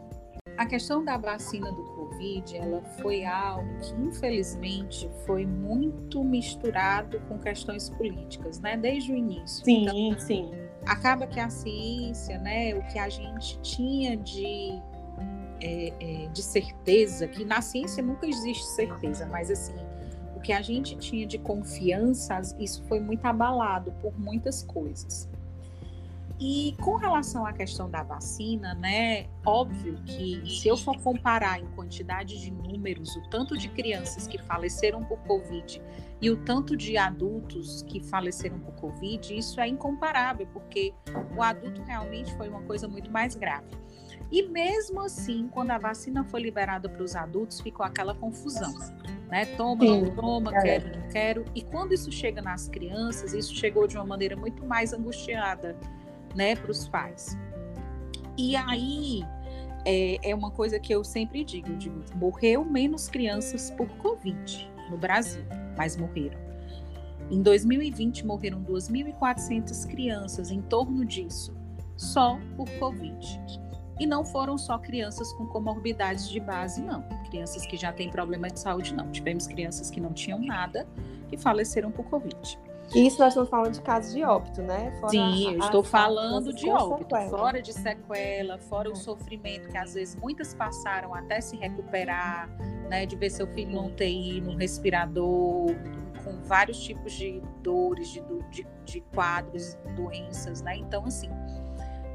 a 0.58 0.66
questão 0.66 1.04
da 1.04 1.18
vacina 1.18 1.72
do 1.72 1.84
Covid, 2.18 2.58
ela 2.58 2.82
foi 3.02 3.24
algo 3.24 3.80
que 3.80 3.94
infelizmente 4.02 5.10
foi 5.26 5.46
muito 5.46 6.24
misturado 6.24 7.20
com 7.28 7.38
questões 7.38 7.90
políticas, 7.92 8.60
né? 8.60 8.76
Desde 8.76 9.12
o 9.12 9.16
início. 9.16 9.64
Sim, 9.64 9.84
então, 9.84 10.20
sim. 10.20 10.52
Acaba 10.86 11.28
que 11.28 11.40
a 11.40 11.50
ciência, 11.50 12.40
né? 12.40 12.74
O 12.76 12.82
que 12.88 12.98
a 12.98 13.08
gente 13.08 13.60
tinha 13.60 14.18
de 14.18 14.82
é, 15.62 15.94
é, 16.00 16.28
de 16.28 16.42
certeza, 16.42 17.28
que 17.28 17.46
na 17.46 17.62
ciência 17.62 18.04
nunca 18.04 18.28
existe 18.28 18.66
certeza, 18.66 19.26
mas 19.26 19.50
assim, 19.50 19.76
o 20.36 20.40
que 20.40 20.54
a 20.54 20.62
gente 20.62 20.96
tinha 20.98 21.26
de 21.26 21.38
confiança, 21.38 22.40
isso 22.60 22.84
foi 22.86 23.00
muito 23.00 23.26
abalado 23.26 23.92
por 24.02 24.18
muitas 24.20 24.64
coisas. 24.64 25.30
E 26.40 26.76
com 26.80 26.96
relação 26.96 27.48
à 27.48 27.54
questão 27.54 27.90
da 27.90 28.04
vacina, 28.04 28.76
né, 28.76 29.26
óbvio 29.44 30.00
que 30.06 30.44
se 30.48 30.68
eu 30.68 30.78
for 30.78 30.96
comparar 31.02 31.60
em 31.60 31.66
quantidade 31.72 32.40
de 32.40 32.52
números 32.52 33.16
o 33.16 33.28
tanto 33.30 33.58
de 33.58 33.68
crianças 33.70 34.28
que 34.28 34.38
faleceram 34.38 35.04
por 35.04 35.18
Covid 35.20 35.82
e 36.22 36.30
o 36.30 36.38
tanto 36.38 36.78
de 36.78 36.96
adultos 36.96 37.82
que 37.84 38.00
faleceram 38.02 38.60
por 38.60 38.76
Covid, 38.76 39.36
isso 39.36 39.60
é 39.60 39.68
incomparável, 39.68 40.48
porque 40.54 40.94
o 41.36 41.42
adulto 41.42 41.82
realmente 41.82 42.32
foi 42.36 42.50
uma 42.50 42.62
coisa 42.62 42.88
muito 42.88 43.12
mais 43.12 43.34
grave. 43.36 43.76
E 44.32 44.44
mesmo 44.44 45.02
assim, 45.02 45.48
quando 45.48 45.72
a 45.72 45.78
vacina 45.78 46.24
foi 46.24 46.42
liberada 46.42 46.88
para 46.90 47.02
os 47.02 47.16
adultos, 47.16 47.62
ficou 47.62 47.86
aquela 47.86 48.14
confusão. 48.14 48.74
Né? 49.30 49.46
Toma, 49.58 49.82
Sim, 49.82 50.02
não 50.02 50.16
toma, 50.16 50.56
é. 50.56 50.62
quero, 50.62 51.00
não 51.00 51.08
quero. 51.10 51.46
E 51.56 51.62
quando 51.62 51.94
isso 51.94 52.12
chega 52.12 52.42
nas 52.42 52.68
crianças, 52.68 53.34
isso 53.34 53.56
chegou 53.56 53.88
de 53.88 53.96
uma 53.96 54.06
maneira 54.06 54.36
muito 54.36 54.66
mais 54.66 54.94
angustiada 54.94 55.78
né, 56.38 56.56
para 56.56 56.72
os 56.72 56.88
pais. 56.88 57.36
E 58.38 58.56
aí 58.56 59.24
é, 59.84 60.30
é, 60.30 60.36
uma 60.36 60.52
coisa 60.52 60.80
que 60.80 60.94
eu 60.94 61.04
sempre 61.04 61.44
digo, 61.44 61.76
digo, 61.76 62.04
morreu 62.16 62.64
menos 62.64 63.10
crianças 63.10 63.72
por 63.72 63.88
Covid 63.98 64.72
no 64.92 64.98
Brasil, 64.98 65.44
mas 65.76 65.98
morreram. 65.98 66.40
Em 67.32 67.42
2020 67.42 68.26
morreram 68.26 68.64
2.400 68.64 69.88
crianças 69.88 70.52
em 70.52 70.62
torno 70.62 71.04
disso, 71.04 71.58
só 71.98 72.40
por 72.56 72.70
Covid. 72.78 73.40
E 74.00 74.06
não 74.06 74.24
foram 74.24 74.60
só 74.60 74.78
crianças 74.78 75.34
com 75.34 75.48
comorbidades 75.48 76.30
de 76.30 76.40
base, 76.40 76.84
não. 76.84 77.02
Crianças 77.32 77.66
que 77.66 77.76
já 77.76 77.92
têm 77.92 78.12
problema 78.12 78.48
de 78.48 78.60
saúde, 78.60 78.94
não. 78.94 79.12
Tivemos 79.12 79.48
crianças 79.48 79.90
que 79.90 80.00
não 80.00 80.14
tinham 80.14 80.40
nada 80.40 80.88
que 81.28 81.36
faleceram 81.36 81.92
por 81.92 82.06
Covid. 82.06 82.60
Isso 82.96 83.20
nós 83.20 83.30
estamos 83.30 83.50
falando 83.50 83.74
de 83.74 83.82
casos 83.82 84.14
de 84.14 84.24
óbito, 84.24 84.62
né? 84.62 84.92
Fora 85.00 85.12
Sim, 85.12 85.54
eu 85.54 85.60
estou 85.60 85.84
falando 85.84 86.54
de 86.54 86.70
óbito, 86.70 87.16
sequela. 87.16 87.30
fora 87.30 87.62
de 87.62 87.74
sequela, 87.74 88.58
fora 88.58 88.90
o 88.90 88.96
sofrimento 88.96 89.68
que 89.70 89.78
às 89.78 89.94
vezes 89.94 90.16
muitas 90.16 90.54
passaram 90.54 91.14
até 91.14 91.42
se 91.42 91.58
recuperar, 91.58 92.50
né? 92.90 93.06
De 93.06 93.16
ver 93.16 93.30
seu 93.30 93.48
filho 93.48 93.72
no 93.72 93.88
UTI, 93.88 94.42
no 94.42 94.56
respirador, 94.56 95.68
com 96.24 96.42
vários 96.44 96.80
tipos 96.80 97.14
de 97.14 97.42
dores, 97.62 98.10
de, 98.10 98.22
de, 98.52 98.68
de 98.86 99.02
quadros, 99.14 99.78
doenças, 99.96 100.62
né? 100.62 100.78
Então, 100.78 101.06
assim, 101.06 101.30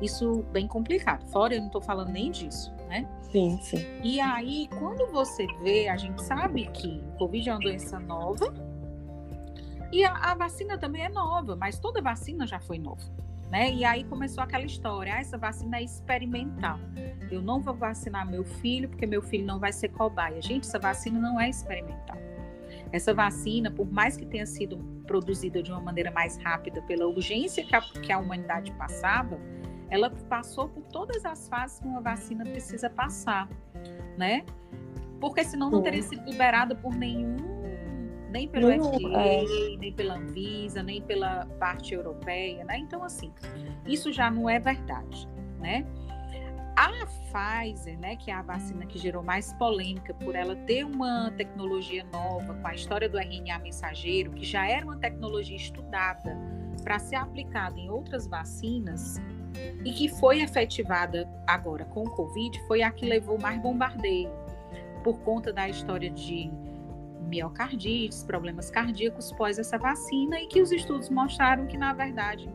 isso 0.01 0.43
bem 0.53 0.67
complicado. 0.67 1.27
Fora 1.29 1.55
eu 1.55 1.61
não 1.61 1.67
estou 1.67 1.81
falando 1.81 2.11
nem 2.11 2.31
disso, 2.31 2.73
né? 2.89 3.07
Sim, 3.31 3.59
sim. 3.63 3.85
E 4.03 4.21
aí, 4.21 4.69
quando 4.79 5.07
você 5.11 5.47
vê, 5.63 5.89
a 5.89 5.97
gente 5.97 6.23
sabe 6.23 6.67
que 6.67 7.03
o 7.15 7.19
Covid 7.19 7.49
é 7.49 7.53
uma 7.53 7.61
doença 7.61 7.99
nova, 7.99 8.53
e 9.93 10.05
a, 10.05 10.15
a, 10.15 10.35
vacina 10.35 10.79
também 10.79 11.05
é 11.05 11.09
nova, 11.11 11.55
mas 11.55 11.79
toda 11.79 12.01
vacina 12.01 12.47
já 12.47 12.59
foi 12.59 12.79
nova. 12.79 13.03
Né? 13.51 13.71
E 13.71 13.85
aí 13.85 14.05
começou 14.05 14.43
aquela 14.43 14.65
história: 14.65 15.15
ah, 15.15 15.21
essa 15.21 15.37
vacina 15.37 15.77
é 15.77 15.83
experimental. 15.83 16.79
Eu 17.31 17.43
não 17.43 17.61
vou 17.61 17.75
vacinar 17.75 18.27
meu 18.27 18.43
filho 18.43 18.89
porque 18.89 19.07
meu 19.07 19.21
filho 19.21 19.45
não 19.45 19.59
vai 19.59 19.73
ser 19.73 19.91
cobaia. 19.91 20.41
Gente, 20.41 20.67
essa 20.67 20.79
vacina 20.79 21.21
não 21.21 21.39
é 21.39 21.51
experimental. 21.51 22.17
Essa 22.91 23.13
vacina, 23.13 23.71
por 23.71 23.91
mais 23.91 24.17
que 24.17 24.25
tenha 24.25 24.47
sido 24.47 24.79
produzida 25.07 25.63
de 25.63 25.71
uma 25.71 25.81
maneira 25.81 26.11
mais 26.11 26.39
rápida 26.39 26.81
pela 26.83 27.07
urgência 27.07 27.65
que 27.65 27.77
a, 27.77 27.81
que 27.81 28.11
a 28.11 28.19
humanidade 28.19 28.73
passava, 28.73 29.39
ela 29.91 30.09
passou 30.09 30.71
por 30.71 30.83
todas 30.85 31.27
as 31.27 31.49
fases 31.49 31.79
que 31.79 31.87
uma 31.87 32.01
vacina 32.01 32.45
precisa 32.45 32.89
passar, 32.89 33.47
né? 34.17 34.45
Porque 35.21 35.45
senão 35.45 35.71
não 35.71 35.83
teria 35.83 36.03
sido 36.03 36.25
liberada 36.25 36.75
por 36.75 36.95
nenhum 36.95 37.52
nem 38.33 38.49
pelo 38.49 38.75
não, 38.75 38.95
FDA, 38.95 39.19
é... 39.19 39.77
nem 39.77 39.93
pela 39.93 40.15
Anvisa, 40.15 40.83
nem 40.83 41.03
pela 41.03 41.47
parte 41.61 41.95
europeia, 41.95 42.65
né? 42.65 42.79
Então, 42.79 43.05
assim, 43.05 43.33
isso 43.87 44.11
já 44.11 44.31
não 44.31 44.49
é 44.49 44.59
verdade, 44.59 45.29
né? 45.61 45.87
A 46.75 46.91
Pfizer, 47.07 47.99
né, 47.99 48.17
que 48.17 48.31
é 48.31 48.35
a 48.35 48.41
vacina 48.41 48.87
que 48.87 48.99
gerou 48.99 49.23
mais 49.23 49.53
polêmica 49.55 50.15
por 50.15 50.35
ela 50.35 50.57
ter 50.57 50.85
uma 50.85 51.31
tecnologia 51.33 52.03
nova 52.11 52.55
com 52.55 52.67
a 52.67 52.75
história 52.75 53.11
do 53.11 53.19
RNA 53.19 53.59
mensageiro, 53.59 54.33
que 54.33 54.45
já 54.45 54.67
era 54.67 54.85
uma 54.85 54.97
tecnologia 54.97 55.57
estudada 55.57 56.35
para 56.83 56.99
ser 56.99 57.17
aplicada 57.17 57.79
em 57.79 57.91
outras 57.91 58.27
vacinas 58.27 59.21
e 59.85 59.93
que 59.93 60.09
foi 60.09 60.41
efetivada 60.41 61.29
agora 61.47 61.85
com 61.85 62.05
o 62.05 62.11
Covid, 62.11 62.59
foi 62.67 62.83
a 62.83 62.91
que 62.91 63.05
levou 63.05 63.39
mais 63.39 63.61
bombardeio 63.61 64.31
por 65.05 65.19
conta 65.21 65.53
da 65.53 65.69
história 65.69 66.11
de 66.11 66.51
miocardites, 67.33 68.23
problemas 68.23 68.71
cardíacos 68.71 69.33
pós 69.33 69.59
essa 69.59 69.79
vacina 69.79 70.39
e 70.39 70.47
que 70.47 70.61
os 70.61 70.71
estudos 70.71 71.09
mostraram 71.09 71.67
que, 71.67 71.79
na 71.79 71.95
verdade, 71.95 72.51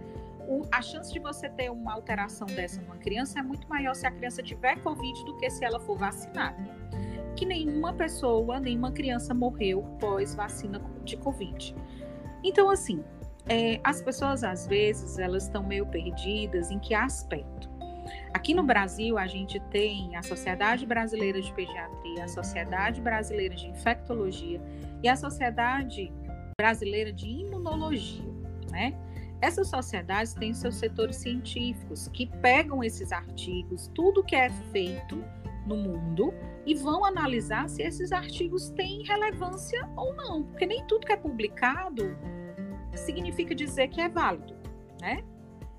o, 0.48 0.62
a 0.72 0.84
chance 0.84 1.12
de 1.12 1.20
você 1.20 1.50
ter 1.50 1.72
uma 1.72 1.94
alteração 1.94 2.46
dessa 2.46 2.80
numa 2.82 2.98
criança 2.98 3.40
é 3.40 3.42
muito 3.42 3.68
maior 3.68 3.96
se 3.96 4.06
a 4.06 4.12
criança 4.12 4.44
tiver 4.44 4.80
Covid 4.82 5.26
do 5.26 5.36
que 5.38 5.50
se 5.50 5.66
ela 5.66 5.80
for 5.80 5.98
vacinada. 5.98 6.64
Que 7.36 7.44
nenhuma 7.44 7.92
pessoa, 7.92 8.60
nenhuma 8.60 8.92
criança 8.92 9.34
morreu 9.34 9.82
pós 10.00 10.36
vacina 10.36 10.80
de 11.04 11.18
Covid. 11.18 11.76
Então, 12.44 12.70
assim, 12.70 13.04
é, 13.50 13.80
as 13.84 14.00
pessoas 14.00 14.44
às 14.44 14.68
vezes 14.68 15.18
elas 15.18 15.44
estão 15.44 15.64
meio 15.64 15.88
perdidas 15.88 16.70
em 16.70 16.78
que 16.78 16.94
aspecto. 16.94 17.68
Aqui 18.34 18.54
no 18.54 18.64
Brasil, 18.64 19.18
a 19.18 19.28
gente 19.28 19.60
tem 19.72 20.16
a 20.16 20.24
Sociedade 20.24 20.86
Brasileira 20.86 21.42
de 21.42 21.52
Pediatria, 21.54 22.24
a 22.24 22.28
Sociedade 22.28 23.02
Brasileira 23.02 23.56
de 23.56 23.68
Infectologia 23.68 24.62
e 25.04 25.10
a 25.10 25.16
Sociedade 25.16 26.12
Brasileira 26.58 27.12
de 27.12 27.28
Imunologia, 27.28 28.26
né? 28.72 28.94
Essas 29.40 29.70
sociedades 29.70 30.34
têm 30.34 30.54
seus 30.54 30.76
setores 30.76 31.18
científicos 31.18 32.08
que 32.08 32.26
pegam 32.26 32.84
esses 32.84 33.12
artigos, 33.12 33.92
tudo 33.94 34.24
que 34.24 34.36
é 34.36 34.50
feito 34.72 35.24
no 35.68 35.78
mundo 35.78 36.34
e 36.66 36.74
vão 36.74 37.06
analisar 37.06 37.70
se 37.70 37.84
esses 37.84 38.12
artigos 38.12 38.70
têm 38.72 39.04
relevância 39.04 39.88
ou 39.96 40.16
não, 40.16 40.44
porque 40.44 40.66
nem 40.66 40.84
tudo 40.86 41.06
que 41.06 41.14
é 41.14 41.18
publicado 41.18 42.18
significa 42.96 43.54
dizer 43.54 43.90
que 43.90 44.02
é 44.02 44.10
válido, 44.10 44.56
né? 45.00 45.24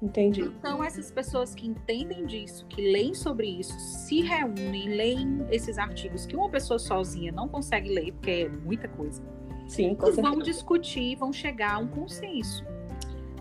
Entendi. 0.00 0.42
Então, 0.42 0.82
essas 0.82 1.10
pessoas 1.10 1.54
que 1.54 1.66
entendem 1.66 2.24
disso, 2.24 2.64
que 2.66 2.80
leem 2.80 3.14
sobre 3.14 3.48
isso, 3.48 3.76
se 3.80 4.22
reúnem, 4.22 4.88
leem 4.88 5.46
esses 5.50 5.76
artigos 5.76 6.24
que 6.24 6.36
uma 6.36 6.48
pessoa 6.48 6.78
sozinha 6.78 7.32
não 7.32 7.48
consegue 7.48 7.88
ler, 7.88 8.12
porque 8.12 8.30
é 8.30 8.48
muita 8.48 8.86
coisa. 8.88 9.22
Sim, 9.66 9.94
com 9.94 10.06
certeza. 10.06 10.22
vão 10.22 10.38
discutir, 10.38 11.16
vão 11.16 11.32
chegar 11.32 11.74
a 11.74 11.78
um 11.78 11.88
consenso. 11.88 12.64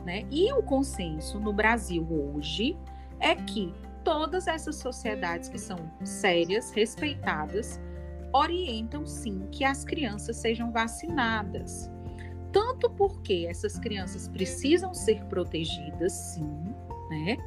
Né? 0.04 0.26
E 0.32 0.52
o 0.54 0.64
consenso 0.64 1.40
no 1.40 1.54
Brasil 1.54 2.06
hoje 2.10 2.78
é 3.20 3.36
que 3.36 3.74
todas 4.04 4.48
essas 4.48 4.78
sociedades 4.78 5.50
que 5.50 5.60
são 5.60 5.78
sérias, 6.04 6.72
respeitadas, 6.72 7.80
orientam 8.34 9.06
sim 9.06 9.48
que 9.52 9.64
as 9.64 9.84
crianças 9.84 10.38
sejam 10.38 10.72
vacinadas 10.72 11.92
tanto 12.52 12.90
porque 12.90 13.46
essas 13.50 13.78
crianças 13.80 14.28
precisam 14.28 14.94
ser 14.94 15.24
protegidas, 15.26 16.14
sim, 16.14 16.76
né? 17.10 17.38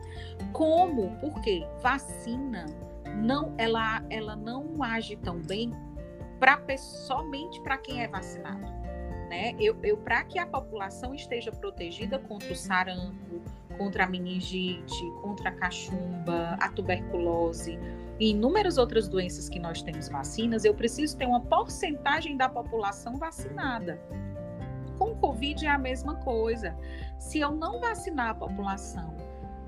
Como 0.53 1.17
porque 1.21 1.67
vacina 1.83 2.67
não 3.17 3.55
ela, 3.59 4.03
ela 4.09 4.37
não 4.37 4.83
age 4.83 5.17
tão 5.17 5.41
bem 5.41 5.73
para 6.39 6.59
somente 6.79 7.61
para 7.61 7.77
quem 7.77 8.03
é 8.03 8.09
vacinado, 8.09 8.67
né? 9.29 9.55
Eu, 9.59 9.77
eu 9.83 9.97
para 9.99 10.25
que 10.25 10.39
a 10.39 10.47
população 10.47 11.15
esteja 11.15 11.53
protegida 11.53 12.19
contra 12.19 12.53
o 12.53 12.57
sarampo, 12.57 13.43
contra 13.77 14.05
a 14.05 14.07
meningite, 14.07 15.11
contra 15.23 15.51
a 15.51 15.53
cachumba, 15.53 16.57
a 16.61 16.69
tuberculose 16.71 17.79
e 18.19 18.31
inúmeras 18.31 18.77
outras 18.77 19.09
doenças 19.09 19.49
que 19.49 19.59
nós 19.59 19.83
temos 19.83 20.09
vacinas, 20.09 20.65
eu 20.65 20.75
preciso 20.75 21.17
ter 21.17 21.27
uma 21.27 21.41
porcentagem 21.41 22.37
da 22.37 22.49
população 22.49 23.17
vacinada. 23.17 23.99
Covid 25.21 25.67
é 25.67 25.69
a 25.69 25.79
mesma 25.79 26.17
coisa. 26.17 26.77
Se 27.19 27.39
eu 27.39 27.53
não 27.53 27.81
vacinar 27.81 28.31
a 28.31 28.35
população 28.35 29.15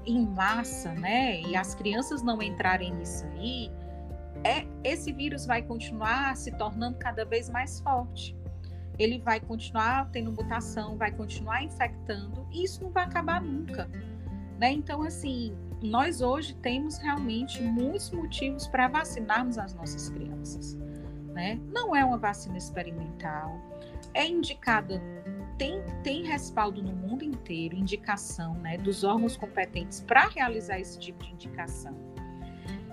em 0.05 0.27
massa, 0.27 0.93
né, 0.95 1.41
e 1.41 1.55
as 1.55 1.75
crianças 1.75 2.23
não 2.23 2.43
entrarem 2.43 2.93
nisso 2.93 3.25
aí, 3.35 3.71
é, 4.45 4.67
esse 4.83 5.13
vírus 5.13 5.47
vai 5.47 5.63
continuar 5.63 6.37
se 6.37 6.51
tornando 6.53 6.99
cada 6.99 7.25
vez 7.25 7.49
mais 7.49 7.81
forte. 7.81 8.37
Ele 8.99 9.19
vai 9.19 9.41
continuar 9.41 10.11
tendo 10.11 10.33
mutação, 10.33 10.97
vai 10.97 11.13
continuar 11.13 11.63
infectando, 11.63 12.47
e 12.51 12.65
isso 12.65 12.83
não 12.83 12.91
vai 12.91 13.05
acabar 13.05 13.41
nunca. 13.41 13.89
Né? 14.59 14.73
Então, 14.73 15.03
assim, 15.03 15.57
nós 15.83 16.21
hoje 16.21 16.55
temos 16.57 16.99
realmente 16.99 17.63
muitos 17.63 18.11
motivos 18.11 18.67
para 18.69 18.89
vacinarmos 18.89 19.59
as 19.59 19.75
nossas 19.75 20.09
crianças. 20.09 20.75
Né? 21.33 21.59
Não 21.73 21.97
é 21.97 22.05
uma 22.05 22.19
vacina 22.19 22.59
experimental, 22.59 23.59
é 24.13 24.27
indicada, 24.27 25.03
tem, 25.63 25.81
tem 26.03 26.25
respaldo 26.25 26.83
no 26.83 26.93
mundo 26.93 27.23
inteiro, 27.23 27.77
indicação 27.77 28.55
né, 28.55 28.77
dos 28.77 29.05
órgãos 29.05 29.37
competentes 29.37 30.01
para 30.01 30.27
realizar 30.27 30.81
esse 30.81 30.99
tipo 30.99 31.23
de 31.23 31.33
indicação. 31.33 31.95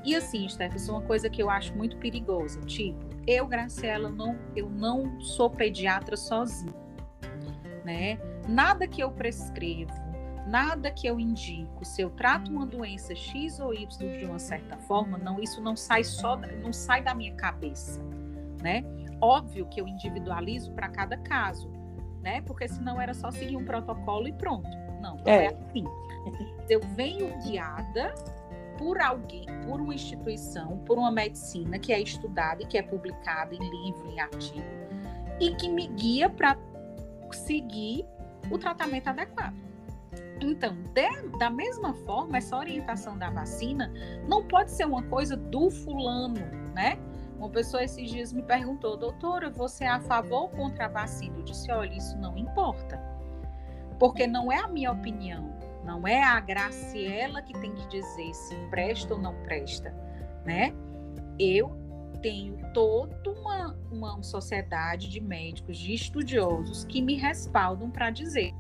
E 0.06 0.16
assim, 0.16 0.48
Steph, 0.48 0.76
uma 0.88 1.02
coisa 1.02 1.32
que 1.32 1.42
eu 1.42 1.50
acho 1.50 1.76
muito 1.76 1.98
perigosa, 1.98 2.62
tipo, 2.62 3.00
eu, 3.26 3.48
Graciela, 3.48 4.10
não, 4.10 4.38
eu 4.56 4.70
não 4.70 5.20
sou 5.20 5.50
pediatra 5.50 6.16
sozinha, 6.16 6.72
né? 7.84 8.20
Nada 8.48 8.88
que 8.88 9.02
eu 9.02 9.10
prescrevo, 9.10 9.92
nada 10.46 10.92
que 10.92 11.08
eu 11.08 11.20
indico, 11.20 11.84
se 11.84 12.04
eu 12.04 12.12
trato 12.12 12.52
uma 12.52 12.68
doença 12.68 13.16
X 13.16 13.60
ou 13.60 13.74
Y 13.74 14.20
de 14.20 14.26
uma 14.26 14.40
certa 14.40 14.78
forma, 14.78 15.18
não, 15.18 15.42
isso 15.42 15.60
não 15.60 15.76
sai 15.76 16.04
só, 16.04 16.38
não 16.38 16.72
sai 16.72 17.02
da 17.02 17.16
minha 17.16 17.34
cabeça, 17.34 18.00
né? 18.62 18.84
Óbvio 19.20 19.66
que 19.66 19.82
eu 19.82 19.88
individualizo 19.88 20.72
para 20.74 20.88
cada 20.88 21.18
caso, 21.18 21.79
né? 22.22 22.42
Porque 22.42 22.68
senão 22.68 23.00
era 23.00 23.14
só 23.14 23.32
seguir 23.32 23.56
um 23.56 23.66
protocolo 23.66 24.28
e 24.28 24.34
pronto. 24.34 24.70
Não, 25.02 25.16
não 25.16 25.24
é, 25.26 25.46
é 25.46 25.48
assim. 25.48 25.86
Eu 26.70 26.82
venho 26.96 27.38
guiada 27.44 28.14
por 28.78 29.02
alguém, 29.02 29.46
por 29.66 29.82
uma 29.82 29.94
instituição, 29.94 30.78
por 30.80 30.98
uma 30.98 31.12
medicina 31.12 31.78
que 31.78 31.92
é 31.92 32.00
estudada 32.00 32.64
e 32.64 32.66
que 32.66 32.78
é 32.78 32.82
publicada 32.82 33.54
em 33.54 33.60
livro, 33.60 34.10
em 34.10 34.20
artigo, 34.20 34.64
e 35.40 35.54
que 35.56 35.68
me 35.68 35.88
guia 35.88 36.30
para 36.30 36.58
seguir 37.32 38.06
o 38.50 38.58
tratamento 38.58 39.10
adequado. 39.10 39.56
Então, 40.42 40.74
de, 40.94 41.38
da 41.38 41.50
mesma 41.50 41.94
forma, 41.94 42.38
essa 42.38 42.58
orientação 42.58 43.18
da 43.18 43.30
vacina 43.30 43.92
não 44.28 44.44
pode 44.44 44.72
ser 44.72 44.86
uma 44.86 45.04
coisa 45.04 45.36
do 45.36 45.70
fulano, 45.70 46.40
né? 46.74 46.98
Uma 47.40 47.50
pessoa 47.50 47.84
esses 47.84 48.12
dias 48.12 48.32
me 48.32 48.44
perguntou, 48.44 48.96
doutora, 48.96 49.50
você 49.50 49.86
é 49.86 49.88
a 49.88 50.00
favor 50.00 50.44
ou 50.44 50.50
contra 50.50 50.86
a 50.86 50.90
vacina? 50.90 51.38
Eu 51.38 51.44
disse, 51.44 51.72
olha, 51.72 51.96
isso 51.96 52.16
não 52.18 52.38
importa. 52.38 53.02
Porque 53.98 54.28
não 54.28 54.52
é 54.52 54.58
a 54.58 54.68
minha 54.68 54.92
opinião, 54.92 55.58
não 55.84 56.08
é 56.08 56.22
a 56.22 56.40
Graciela 56.40 57.42
que 57.42 57.54
tem 57.54 57.74
que 57.74 57.88
dizer 57.88 58.34
se 58.34 58.56
presta 58.70 59.14
ou 59.14 59.20
não 59.20 59.34
presta, 59.44 59.92
né? 60.46 60.74
Eu 61.40 61.72
tenho 62.22 62.58
toda 62.74 63.32
uma, 63.32 63.76
uma 63.90 64.22
sociedade 64.22 65.10
de 65.10 65.22
médicos, 65.22 65.78
de 65.78 65.94
estudiosos 65.94 66.84
que 66.84 67.02
me 67.02 67.16
respaldam 67.16 67.90
para 67.90 68.10
dizer 68.10 68.54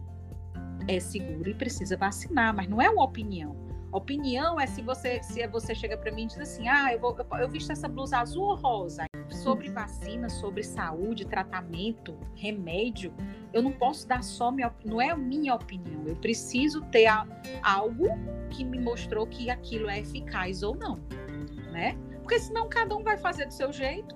é 0.89 0.99
seguro 0.99 1.49
e 1.49 1.53
precisa 1.53 1.95
vacinar, 1.95 2.53
mas 2.55 2.67
não 2.67 2.81
é 2.81 2.89
uma 2.89 3.03
opinião. 3.03 3.55
Opinião 3.91 4.59
é 4.59 4.67
se 4.67 4.81
você 4.81 5.21
se 5.23 5.45
você 5.47 5.73
chega 5.73 5.97
para 5.97 6.11
mim 6.11 6.23
e 6.23 6.27
diz 6.27 6.39
assim, 6.39 6.67
ah, 6.67 6.93
eu, 6.93 6.99
vou, 6.99 7.17
eu, 7.17 7.37
eu 7.39 7.49
visto 7.49 7.71
essa 7.71 7.87
blusa 7.87 8.19
azul 8.19 8.43
ou 8.43 8.55
rosa 8.55 9.05
sobre 9.29 9.69
vacina, 9.69 10.29
sobre 10.29 10.63
saúde, 10.63 11.25
tratamento, 11.25 12.17
remédio, 12.35 13.13
eu 13.51 13.61
não 13.61 13.71
posso 13.71 14.07
dar 14.07 14.23
só 14.23 14.51
minha 14.51 14.73
não 14.85 15.01
é 15.01 15.09
a 15.09 15.15
minha 15.15 15.55
opinião. 15.55 16.03
Eu 16.05 16.15
preciso 16.15 16.81
ter 16.85 17.07
a, 17.07 17.25
algo 17.63 18.07
que 18.49 18.63
me 18.63 18.79
mostrou 18.79 19.25
que 19.25 19.49
aquilo 19.49 19.89
é 19.89 19.99
eficaz 19.99 20.61
ou 20.61 20.75
não, 20.75 20.99
né? 21.71 21.97
Porque 22.19 22.39
senão 22.39 22.69
cada 22.69 22.95
um 22.95 23.03
vai 23.03 23.17
fazer 23.17 23.45
do 23.45 23.53
seu 23.53 23.73
jeito 23.73 24.15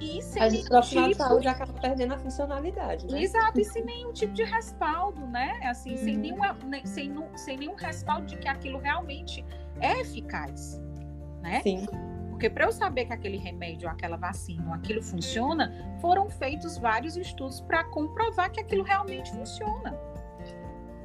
e 0.00 0.20
sem 0.22 0.42
a 0.42 0.48
gente, 0.48 0.68
profissional 0.68 1.10
tipo... 1.10 1.22
de 1.22 1.28
saúde 1.28 1.48
acaba 1.48 1.72
perdendo 1.74 2.14
a 2.14 2.18
funcionalidade, 2.18 3.06
né? 3.06 3.22
Exato, 3.22 3.60
e 3.60 3.64
sem 3.64 3.84
nenhum 3.84 4.12
tipo 4.12 4.32
de 4.32 4.44
respaldo, 4.44 5.26
né? 5.26 5.60
Assim, 5.64 5.96
sem, 5.96 6.16
uhum. 6.16 6.20
nenhuma, 6.20 6.56
sem, 6.84 7.14
sem 7.36 7.56
nenhum 7.56 7.74
respaldo 7.74 8.26
de 8.26 8.36
que 8.36 8.48
aquilo 8.48 8.78
realmente 8.78 9.44
é 9.80 10.00
eficaz, 10.00 10.82
né? 11.42 11.60
Sim. 11.62 11.86
Porque 12.30 12.50
para 12.50 12.64
eu 12.64 12.72
saber 12.72 13.06
que 13.06 13.12
aquele 13.12 13.36
remédio, 13.36 13.88
aquela 13.88 14.16
vacina, 14.16 14.74
aquilo 14.74 15.02
funciona, 15.02 15.72
foram 16.00 16.28
feitos 16.28 16.76
vários 16.76 17.16
estudos 17.16 17.60
para 17.60 17.84
comprovar 17.84 18.50
que 18.50 18.60
aquilo 18.60 18.82
realmente 18.82 19.30
funciona, 19.30 19.98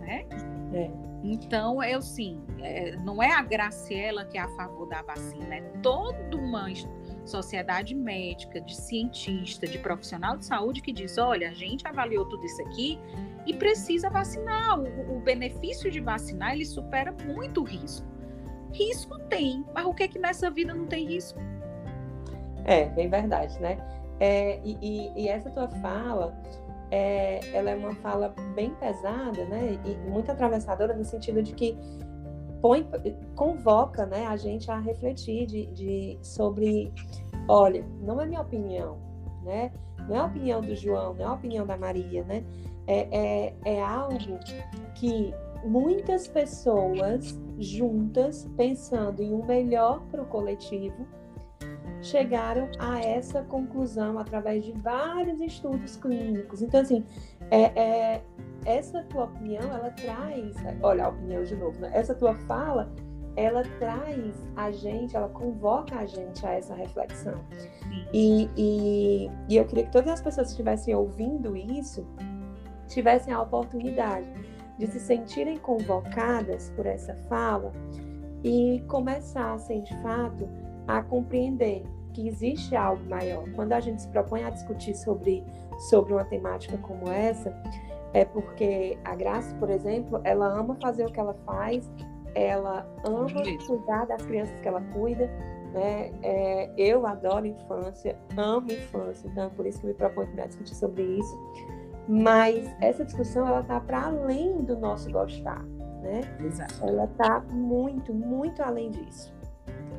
né? 0.02 0.25
É. 0.73 0.91
Então, 1.23 1.84
eu 1.84 2.02
sim, 2.02 2.41
é, 2.60 2.95
não 2.97 3.21
é 3.21 3.32
a 3.32 3.41
Graciela 3.41 4.25
que 4.25 4.38
é 4.38 4.41
a 4.41 4.47
favor 4.49 4.88
da 4.88 5.02
vacina, 5.02 5.56
é 5.56 5.62
toda 5.84 6.36
uma 6.38 6.63
sociedade 7.29 7.95
médica, 7.95 8.59
de 8.59 8.75
cientista, 8.75 9.67
de 9.67 9.77
profissional 9.77 10.37
de 10.37 10.45
saúde 10.45 10.81
que 10.81 10.91
diz: 10.91 11.17
olha, 11.17 11.49
a 11.49 11.53
gente 11.53 11.87
avaliou 11.87 12.25
tudo 12.25 12.45
isso 12.45 12.61
aqui 12.63 12.99
e 13.45 13.53
precisa 13.53 14.09
vacinar. 14.09 14.79
O, 14.79 15.17
o 15.17 15.19
benefício 15.19 15.89
de 15.89 15.99
vacinar 15.99 16.53
ele 16.53 16.65
supera 16.65 17.11
muito 17.11 17.61
o 17.61 17.63
risco. 17.63 18.07
Risco 18.73 19.17
tem, 19.29 19.65
mas 19.73 19.85
o 19.85 19.93
que 19.93 20.03
é 20.03 20.07
que 20.07 20.19
nessa 20.19 20.49
vida 20.49 20.73
não 20.73 20.85
tem 20.85 21.05
risco? 21.05 21.39
É, 22.65 22.85
bem 22.85 23.09
verdade, 23.09 23.59
né? 23.59 23.77
É, 24.19 24.59
e, 24.63 24.77
e, 24.81 25.23
e, 25.23 25.29
essa 25.29 25.49
tua 25.49 25.67
fala, 25.67 26.37
é, 26.91 27.39
ela 27.53 27.71
é 27.71 27.75
uma 27.75 27.95
fala 27.95 28.33
bem 28.53 28.71
pesada, 28.75 29.45
né? 29.45 29.79
E 29.85 30.09
muito 30.09 30.31
atravessadora 30.31 30.93
no 30.93 31.05
sentido 31.05 31.41
de 31.41 31.53
que 31.53 31.77
põe, 32.61 32.87
convoca 33.35 34.05
né, 34.05 34.25
a 34.27 34.35
gente 34.37 34.69
a 34.69 34.79
refletir 34.79 35.45
de, 35.45 35.65
de, 35.67 36.17
sobre, 36.21 36.91
olha, 37.47 37.85
não 38.01 38.19
é 38.21 38.25
minha 38.25 38.41
opinião, 38.41 38.97
né? 39.43 39.71
Não 40.07 40.15
é 40.15 40.19
a 40.19 40.25
opinião 40.25 40.61
do 40.61 40.75
João, 40.75 41.13
não 41.13 41.21
é 41.21 41.27
a 41.27 41.33
opinião 41.33 41.65
da 41.65 41.77
Maria, 41.77 42.23
né? 42.23 42.43
É, 42.87 43.07
é, 43.11 43.55
é 43.65 43.81
algo 43.81 44.39
que 44.95 45.33
muitas 45.63 46.27
pessoas 46.27 47.39
juntas, 47.59 48.49
pensando 48.57 49.21
em 49.21 49.33
um 49.33 49.45
melhor 49.45 50.01
para 50.09 50.21
o 50.21 50.25
coletivo, 50.25 51.05
chegaram 52.01 52.69
a 52.79 52.99
essa 52.99 53.43
conclusão 53.43 54.17
através 54.17 54.63
de 54.63 54.71
vários 54.71 55.41
estudos 55.41 55.97
clínicos. 55.97 56.61
Então, 56.61 56.81
assim, 56.81 57.03
é, 57.51 57.63
é, 57.79 58.21
essa 58.69 59.03
tua 59.03 59.25
opinião, 59.25 59.63
ela 59.63 59.89
traz, 59.91 60.55
olha 60.82 61.05
a 61.05 61.10
opinião 61.10 61.43
de 61.43 61.55
novo, 61.55 61.79
né? 61.79 61.89
essa 61.93 62.13
tua 62.13 62.36
fala, 62.36 62.91
ela 63.36 63.63
traz 63.79 64.34
a 64.55 64.69
gente, 64.71 65.15
ela 65.15 65.29
convoca 65.29 65.95
a 65.95 66.05
gente 66.05 66.45
a 66.45 66.53
essa 66.53 66.75
reflexão. 66.75 67.39
E, 68.13 68.49
e, 68.55 69.32
e 69.47 69.58
eu 69.58 69.65
queria 69.65 69.86
que 69.86 69.91
todas 69.91 70.10
as 70.12 70.21
pessoas 70.21 70.47
que 70.47 70.53
estivessem 70.53 70.93
ouvindo 70.93 71.55
isso 71.55 72.05
tivessem 72.88 73.34
a 73.34 73.41
oportunidade 73.41 74.27
de 74.77 74.88
se 74.88 74.99
sentirem 74.99 75.58
convocadas 75.58 76.71
por 76.75 76.86
essa 76.86 77.15
fala 77.27 77.71
e 78.43 78.84
começassem, 78.88 79.84
de 79.84 79.95
fato, 80.01 80.47
a 80.88 81.01
compreender 81.03 81.84
que 82.13 82.27
existe 82.27 82.75
algo 82.75 83.03
maior. 83.10 83.49
Quando 83.53 83.73
a 83.73 83.79
gente 83.79 84.01
se 84.01 84.08
propõe 84.10 84.43
a 84.43 84.49
discutir 84.49 84.95
sobre, 84.95 85.43
sobre 85.89 86.13
uma 86.13 86.25
temática 86.25 86.77
como 86.77 87.10
essa, 87.10 87.53
é 88.13 88.25
porque 88.25 88.97
a 89.03 89.15
Graça, 89.15 89.55
por 89.55 89.69
exemplo, 89.69 90.19
ela 90.23 90.47
ama 90.47 90.75
fazer 90.81 91.05
o 91.05 91.11
que 91.11 91.19
ela 91.19 91.33
faz, 91.45 91.89
ela 92.35 92.85
ama 93.05 93.43
cuidar 93.65 94.05
das 94.05 94.21
crianças 94.23 94.59
que 94.59 94.67
ela 94.67 94.81
cuida, 94.93 95.27
né? 95.73 96.11
É, 96.23 96.71
eu 96.77 97.05
adoro 97.05 97.45
infância, 97.45 98.17
amo 98.35 98.71
infância, 98.71 99.27
então 99.27 99.45
é 99.45 99.49
por 99.49 99.65
isso 99.65 99.81
que 99.81 99.87
me 99.87 99.93
proponho 99.93 100.29
a 100.41 100.47
discutir 100.47 100.75
sobre 100.75 101.03
isso. 101.03 101.39
Mas 102.07 102.67
essa 102.81 103.05
discussão 103.05 103.47
ela 103.47 103.61
está 103.61 103.79
para 103.79 104.05
além 104.05 104.63
do 104.63 104.75
nosso 104.77 105.11
gostar, 105.11 105.63
né? 106.01 106.21
Exato. 106.43 106.73
Ela 106.81 107.05
está 107.05 107.41
muito, 107.51 108.13
muito 108.13 108.63
além 108.63 108.89
disso. 108.89 109.31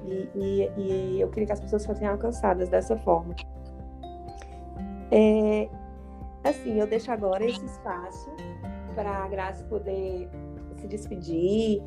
E, 0.05 0.29
e, 0.35 0.71
e, 0.77 1.21
eu 1.21 1.29
queria 1.29 1.47
que 1.47 1.53
as 1.53 1.61
pessoas 1.61 1.87
fossem 1.87 2.09
alcançadas 2.09 2.69
dessa 2.69 2.97
forma. 2.97 3.35
É, 5.13 5.69
assim, 6.45 6.79
eu 6.79 6.87
deixo 6.87 7.11
agora 7.11 7.45
esse 7.45 7.65
espaço 7.65 8.31
para 8.95 9.11
a 9.11 9.29
Graça 9.29 9.65
poder 9.65 10.29
se 10.77 10.87
despedir, 10.87 11.83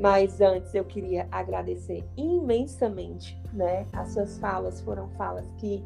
mas 0.00 0.40
antes 0.40 0.74
eu 0.74 0.84
queria 0.84 1.26
agradecer 1.30 2.04
imensamente, 2.16 3.40
né? 3.52 3.86
As 3.92 4.12
suas 4.12 4.38
falas 4.38 4.80
foram 4.80 5.08
falas 5.10 5.50
que 5.58 5.84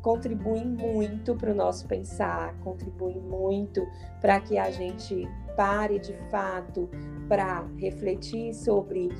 contribuem 0.00 0.66
muito 0.66 1.34
para 1.36 1.52
o 1.52 1.54
nosso 1.54 1.86
pensar, 1.86 2.54
contribuem 2.60 3.20
muito 3.20 3.86
para 4.20 4.40
que 4.40 4.58
a 4.58 4.70
gente 4.70 5.28
pare 5.56 5.98
de 5.98 6.14
fato 6.30 6.88
para 7.28 7.64
refletir 7.78 8.52
sobre 8.54 9.10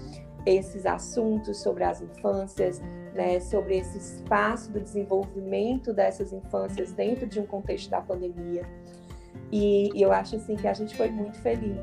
esses 0.47 0.87
assuntos 0.87 1.59
sobre 1.59 1.85
as 1.85 2.01
infâncias, 2.01 2.83
né, 3.15 3.41
sobre 3.41 3.79
esse 3.79 3.99
espaço 3.99 4.71
do 4.71 4.81
desenvolvimento 4.81 5.93
dessas 5.93 6.33
infâncias 6.33 6.93
dentro 6.93 7.27
de 7.27 7.41
um 7.41 7.47
contexto 7.47 7.91
da 7.91 8.01
pandemia. 8.01 8.65
E, 9.51 9.91
e, 9.95 10.03
eu 10.03 10.13
acho 10.13 10.37
assim 10.37 10.57
que 10.57 10.67
a 10.67 10.73
gente 10.73 10.97
foi 10.97 11.11
muito 11.11 11.39
feliz 11.39 11.81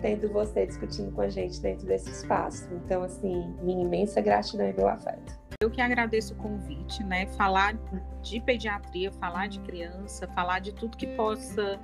tendo 0.00 0.28
você 0.28 0.66
discutindo 0.66 1.12
com 1.12 1.22
a 1.22 1.28
gente 1.28 1.60
dentro 1.60 1.86
desse 1.86 2.10
espaço. 2.10 2.68
Então, 2.72 3.02
assim, 3.02 3.54
minha 3.62 3.84
imensa 3.84 4.20
gratidão 4.20 4.68
e 4.68 4.72
meu 4.72 4.88
afeto. 4.88 5.36
Eu 5.60 5.70
que 5.70 5.80
agradeço 5.80 6.34
o 6.34 6.36
convite, 6.36 7.02
né? 7.02 7.26
Falar 7.26 7.76
de 8.22 8.40
pediatria, 8.40 9.10
falar 9.12 9.48
de 9.48 9.58
criança, 9.60 10.28
falar 10.28 10.60
de 10.60 10.72
tudo 10.72 10.96
que 10.96 11.08
possa 11.08 11.80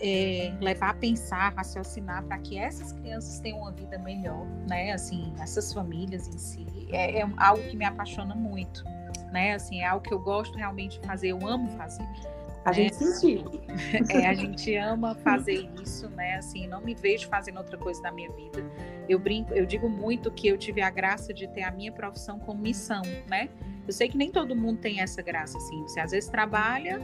é, 0.00 0.56
levar 0.60 0.90
a 0.90 0.94
pensar, 0.94 1.52
raciocinar 1.54 2.22
para 2.24 2.38
que 2.38 2.56
essas 2.56 2.92
crianças 2.92 3.40
tenham 3.40 3.58
uma 3.58 3.72
vida 3.72 3.98
melhor, 3.98 4.46
né? 4.68 4.92
Assim, 4.92 5.32
essas 5.40 5.72
famílias 5.72 6.28
em 6.28 6.38
si 6.38 6.64
é, 6.90 7.20
é 7.20 7.28
algo 7.36 7.62
que 7.64 7.76
me 7.76 7.84
apaixona 7.84 8.34
muito, 8.34 8.84
né? 9.32 9.54
Assim, 9.54 9.80
é 9.80 9.86
algo 9.86 10.02
que 10.06 10.12
eu 10.12 10.18
gosto 10.18 10.56
realmente 10.56 11.00
de 11.00 11.06
fazer, 11.06 11.28
eu 11.28 11.46
amo 11.46 11.68
fazer. 11.76 12.06
A 12.64 12.70
né? 12.70 12.74
gente 12.74 12.96
sentiu. 12.96 13.44
É, 14.10 14.26
a 14.26 14.34
gente 14.34 14.74
ama 14.76 15.14
fazer 15.14 15.70
isso, 15.80 16.08
né? 16.10 16.36
Assim, 16.36 16.66
não 16.66 16.80
me 16.80 16.94
vejo 16.94 17.28
fazendo 17.28 17.58
outra 17.58 17.78
coisa 17.78 18.02
da 18.02 18.10
minha 18.10 18.30
vida. 18.32 18.64
Eu 19.08 19.18
brinco, 19.18 19.54
eu 19.54 19.64
digo 19.64 19.88
muito 19.88 20.30
que 20.30 20.48
eu 20.48 20.58
tive 20.58 20.82
a 20.82 20.90
graça 20.90 21.32
de 21.32 21.46
ter 21.48 21.62
a 21.62 21.70
minha 21.70 21.92
profissão 21.92 22.38
como 22.38 22.60
missão, 22.60 23.02
né? 23.28 23.48
Eu 23.86 23.92
sei 23.92 24.08
que 24.08 24.16
nem 24.18 24.30
todo 24.30 24.54
mundo 24.54 24.80
tem 24.80 25.00
essa 25.00 25.22
graça, 25.22 25.56
assim. 25.56 25.82
Você 25.82 26.00
às 26.00 26.10
vezes 26.10 26.28
trabalha, 26.28 27.00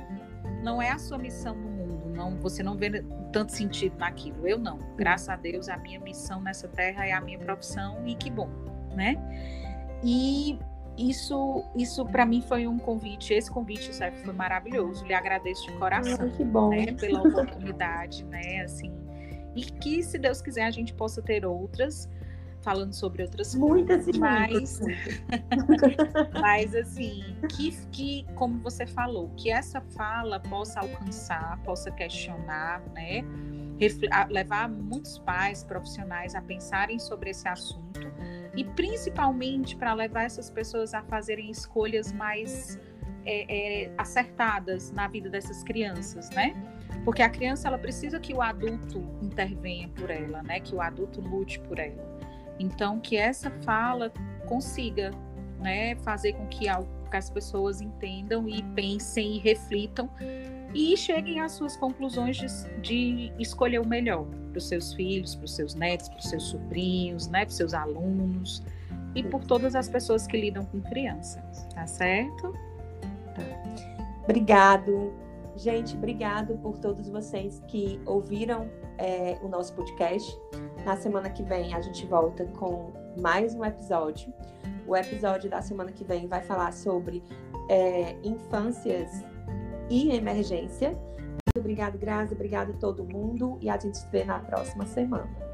não 0.63 0.83
é 0.83 0.91
a 0.91 0.99
sua 0.99 1.17
missão 1.17 1.55
no 1.55 1.71
mundo, 1.71 2.09
não, 2.15 2.37
você 2.39 2.63
não 2.63 2.77
vê 2.77 3.03
tanto 3.33 3.53
sentido 3.53 3.97
naquilo. 3.97 4.47
Eu 4.47 4.59
não. 4.59 4.79
Graças 4.97 5.29
a 5.29 5.37
Deus, 5.37 5.69
a 5.69 5.77
minha 5.77 6.01
missão 6.01 6.41
nessa 6.41 6.69
terra 6.69 7.07
é 7.07 7.13
a 7.13 7.21
minha 7.21 7.39
profissão 7.39 8.07
e 8.07 8.15
que 8.15 8.31
bom, 8.31 8.51
né? 8.95 9.17
E 10.05 10.59
isso, 10.97 11.65
isso 11.75 12.05
para 12.05 12.27
mim 12.27 12.43
foi 12.43 12.67
um 12.67 12.79
convite. 12.79 13.33
Esse 13.33 13.51
convite, 13.51 13.93
certo, 13.95 14.23
foi 14.23 14.35
maravilhoso. 14.35 15.05
Lhe 15.07 15.15
agradeço 15.15 15.67
de 15.67 15.73
coração, 15.79 16.31
que 16.31 16.45
bom. 16.45 16.69
Né, 16.71 16.93
pela 16.93 17.21
oportunidade, 17.21 18.25
né? 18.25 18.61
Assim, 18.61 18.93
e 19.57 19.63
que 19.63 20.03
se 20.03 20.19
Deus 20.19 20.43
quiser 20.43 20.65
a 20.65 20.71
gente 20.71 20.93
possa 20.93 21.23
ter 21.23 21.47
outras 21.47 22.09
falando 22.61 22.95
sobre 22.95 23.23
outras 23.23 23.55
muitas 23.55 24.05
coisas, 24.05 24.19
mas, 24.19 24.81
mas 26.41 26.75
assim, 26.75 27.23
que, 27.55 27.71
que 27.93 28.27
como 28.35 28.59
você 28.61 28.87
falou, 28.87 29.29
que 29.37 29.51
essa 29.51 29.83
fala 29.95 30.41
possa 30.41 30.81
alcançar, 30.81 31.61
possa 31.63 31.91
questionar, 31.91 32.81
né? 32.95 33.23
levar 34.31 34.69
muitos 34.69 35.19
pais 35.19 35.63
profissionais 35.63 36.35
a 36.35 36.41
pensarem 36.41 36.99
sobre 36.99 37.31
esse 37.31 37.47
assunto 37.47 38.01
e 38.57 38.65
principalmente 38.65 39.77
para 39.77 39.93
levar 39.95 40.25
essas 40.25 40.51
pessoas 40.51 40.95
a 40.95 41.03
fazerem 41.03 41.51
escolhas 41.51 42.13
mais 42.13 42.79
é, 43.25 43.85
é, 43.85 43.93
acertadas 43.99 44.91
na 44.93 45.09
vida 45.09 45.29
dessas 45.29 45.63
crianças, 45.63 46.31
né? 46.31 46.55
Porque 47.05 47.23
a 47.23 47.29
criança 47.29 47.69
ela 47.69 47.79
precisa 47.79 48.19
que 48.21 48.33
o 48.33 48.41
adulto 48.41 48.99
intervenha 49.21 49.89
por 49.89 50.11
ela, 50.11 50.43
né? 50.43 50.61
Que 50.61 50.75
o 50.75 50.81
adulto 50.81 51.21
lute 51.21 51.59
por 51.61 51.79
ela. 51.79 52.03
Então 52.59 53.01
que 53.01 53.17
essa 53.17 53.51
fala 53.63 54.13
consiga, 54.47 55.11
né, 55.59 55.97
fazer 55.97 56.35
com 56.35 56.47
que 56.47 56.69
as 56.69 57.31
pessoas 57.31 57.81
entendam 57.81 58.49
e 58.49 58.63
pensem 58.75 59.37
e 59.37 59.39
reflitam 59.39 60.11
e 60.75 60.97
cheguem 60.97 61.41
às 61.41 61.53
suas 61.53 61.77
conclusões 61.77 62.37
de, 62.37 62.47
de 62.81 63.33
escolher 63.39 63.81
o 63.81 63.87
melhor 63.87 64.27
para 64.55 64.59
os 64.59 64.69
seus 64.69 64.95
filhos, 64.95 65.35
para 65.35 65.45
os 65.45 65.55
seus 65.55 65.75
netos, 65.75 66.09
para 66.09 66.19
os 66.19 66.29
seus 66.29 66.45
sobrinhos, 66.45 67.27
né, 67.27 67.41
para 67.41 67.49
os 67.49 67.57
seus 67.57 67.75
alunos 67.75 68.63
e 69.15 69.23
por 69.23 69.45
todas 69.45 69.75
as 69.75 69.89
pessoas 69.89 70.27
que 70.27 70.41
lidam 70.41 70.65
com 70.65 70.81
criança, 70.81 71.45
tá 71.75 71.87
certo? 71.87 72.55
Obrigado, 74.23 75.13
gente, 75.57 75.97
obrigado 75.97 76.57
por 76.59 76.79
todos 76.79 77.09
vocês 77.09 77.63
que 77.69 78.01
ouviram 78.07 78.69
é, 78.99 79.37
o 79.43 79.49
nosso 79.49 79.75
podcast. 79.75 80.37
Na 80.85 80.97
semana 80.97 81.31
que 81.31 81.43
vem 81.43 81.75
a 81.75 81.81
gente 81.81 82.07
volta 82.07 82.45
com 82.59 82.93
mais 83.21 83.55
um 83.55 83.65
episódio. 83.65 84.33
O 84.87 84.97
episódio 84.97 85.51
da 85.51 85.63
semana 85.63 85.91
que 85.91 86.05
vem 86.05 86.27
vai 86.27 86.43
falar 86.43 86.73
sobre 86.73 87.23
é, 87.69 88.17
infâncias 88.23 89.25
e 89.91 90.11
emergência. 90.11 90.97
Obrigado, 91.57 91.97
Grazi. 91.97 92.35
Obrigado 92.35 92.73
a 92.73 92.77
todo 92.79 93.05
mundo. 93.05 93.59
E 93.61 93.71
a 93.71 93.79
gente 93.79 93.97
se 93.97 94.09
vê 94.09 94.25
na 94.25 94.41
próxima 94.41 94.85
semana. 94.87 95.54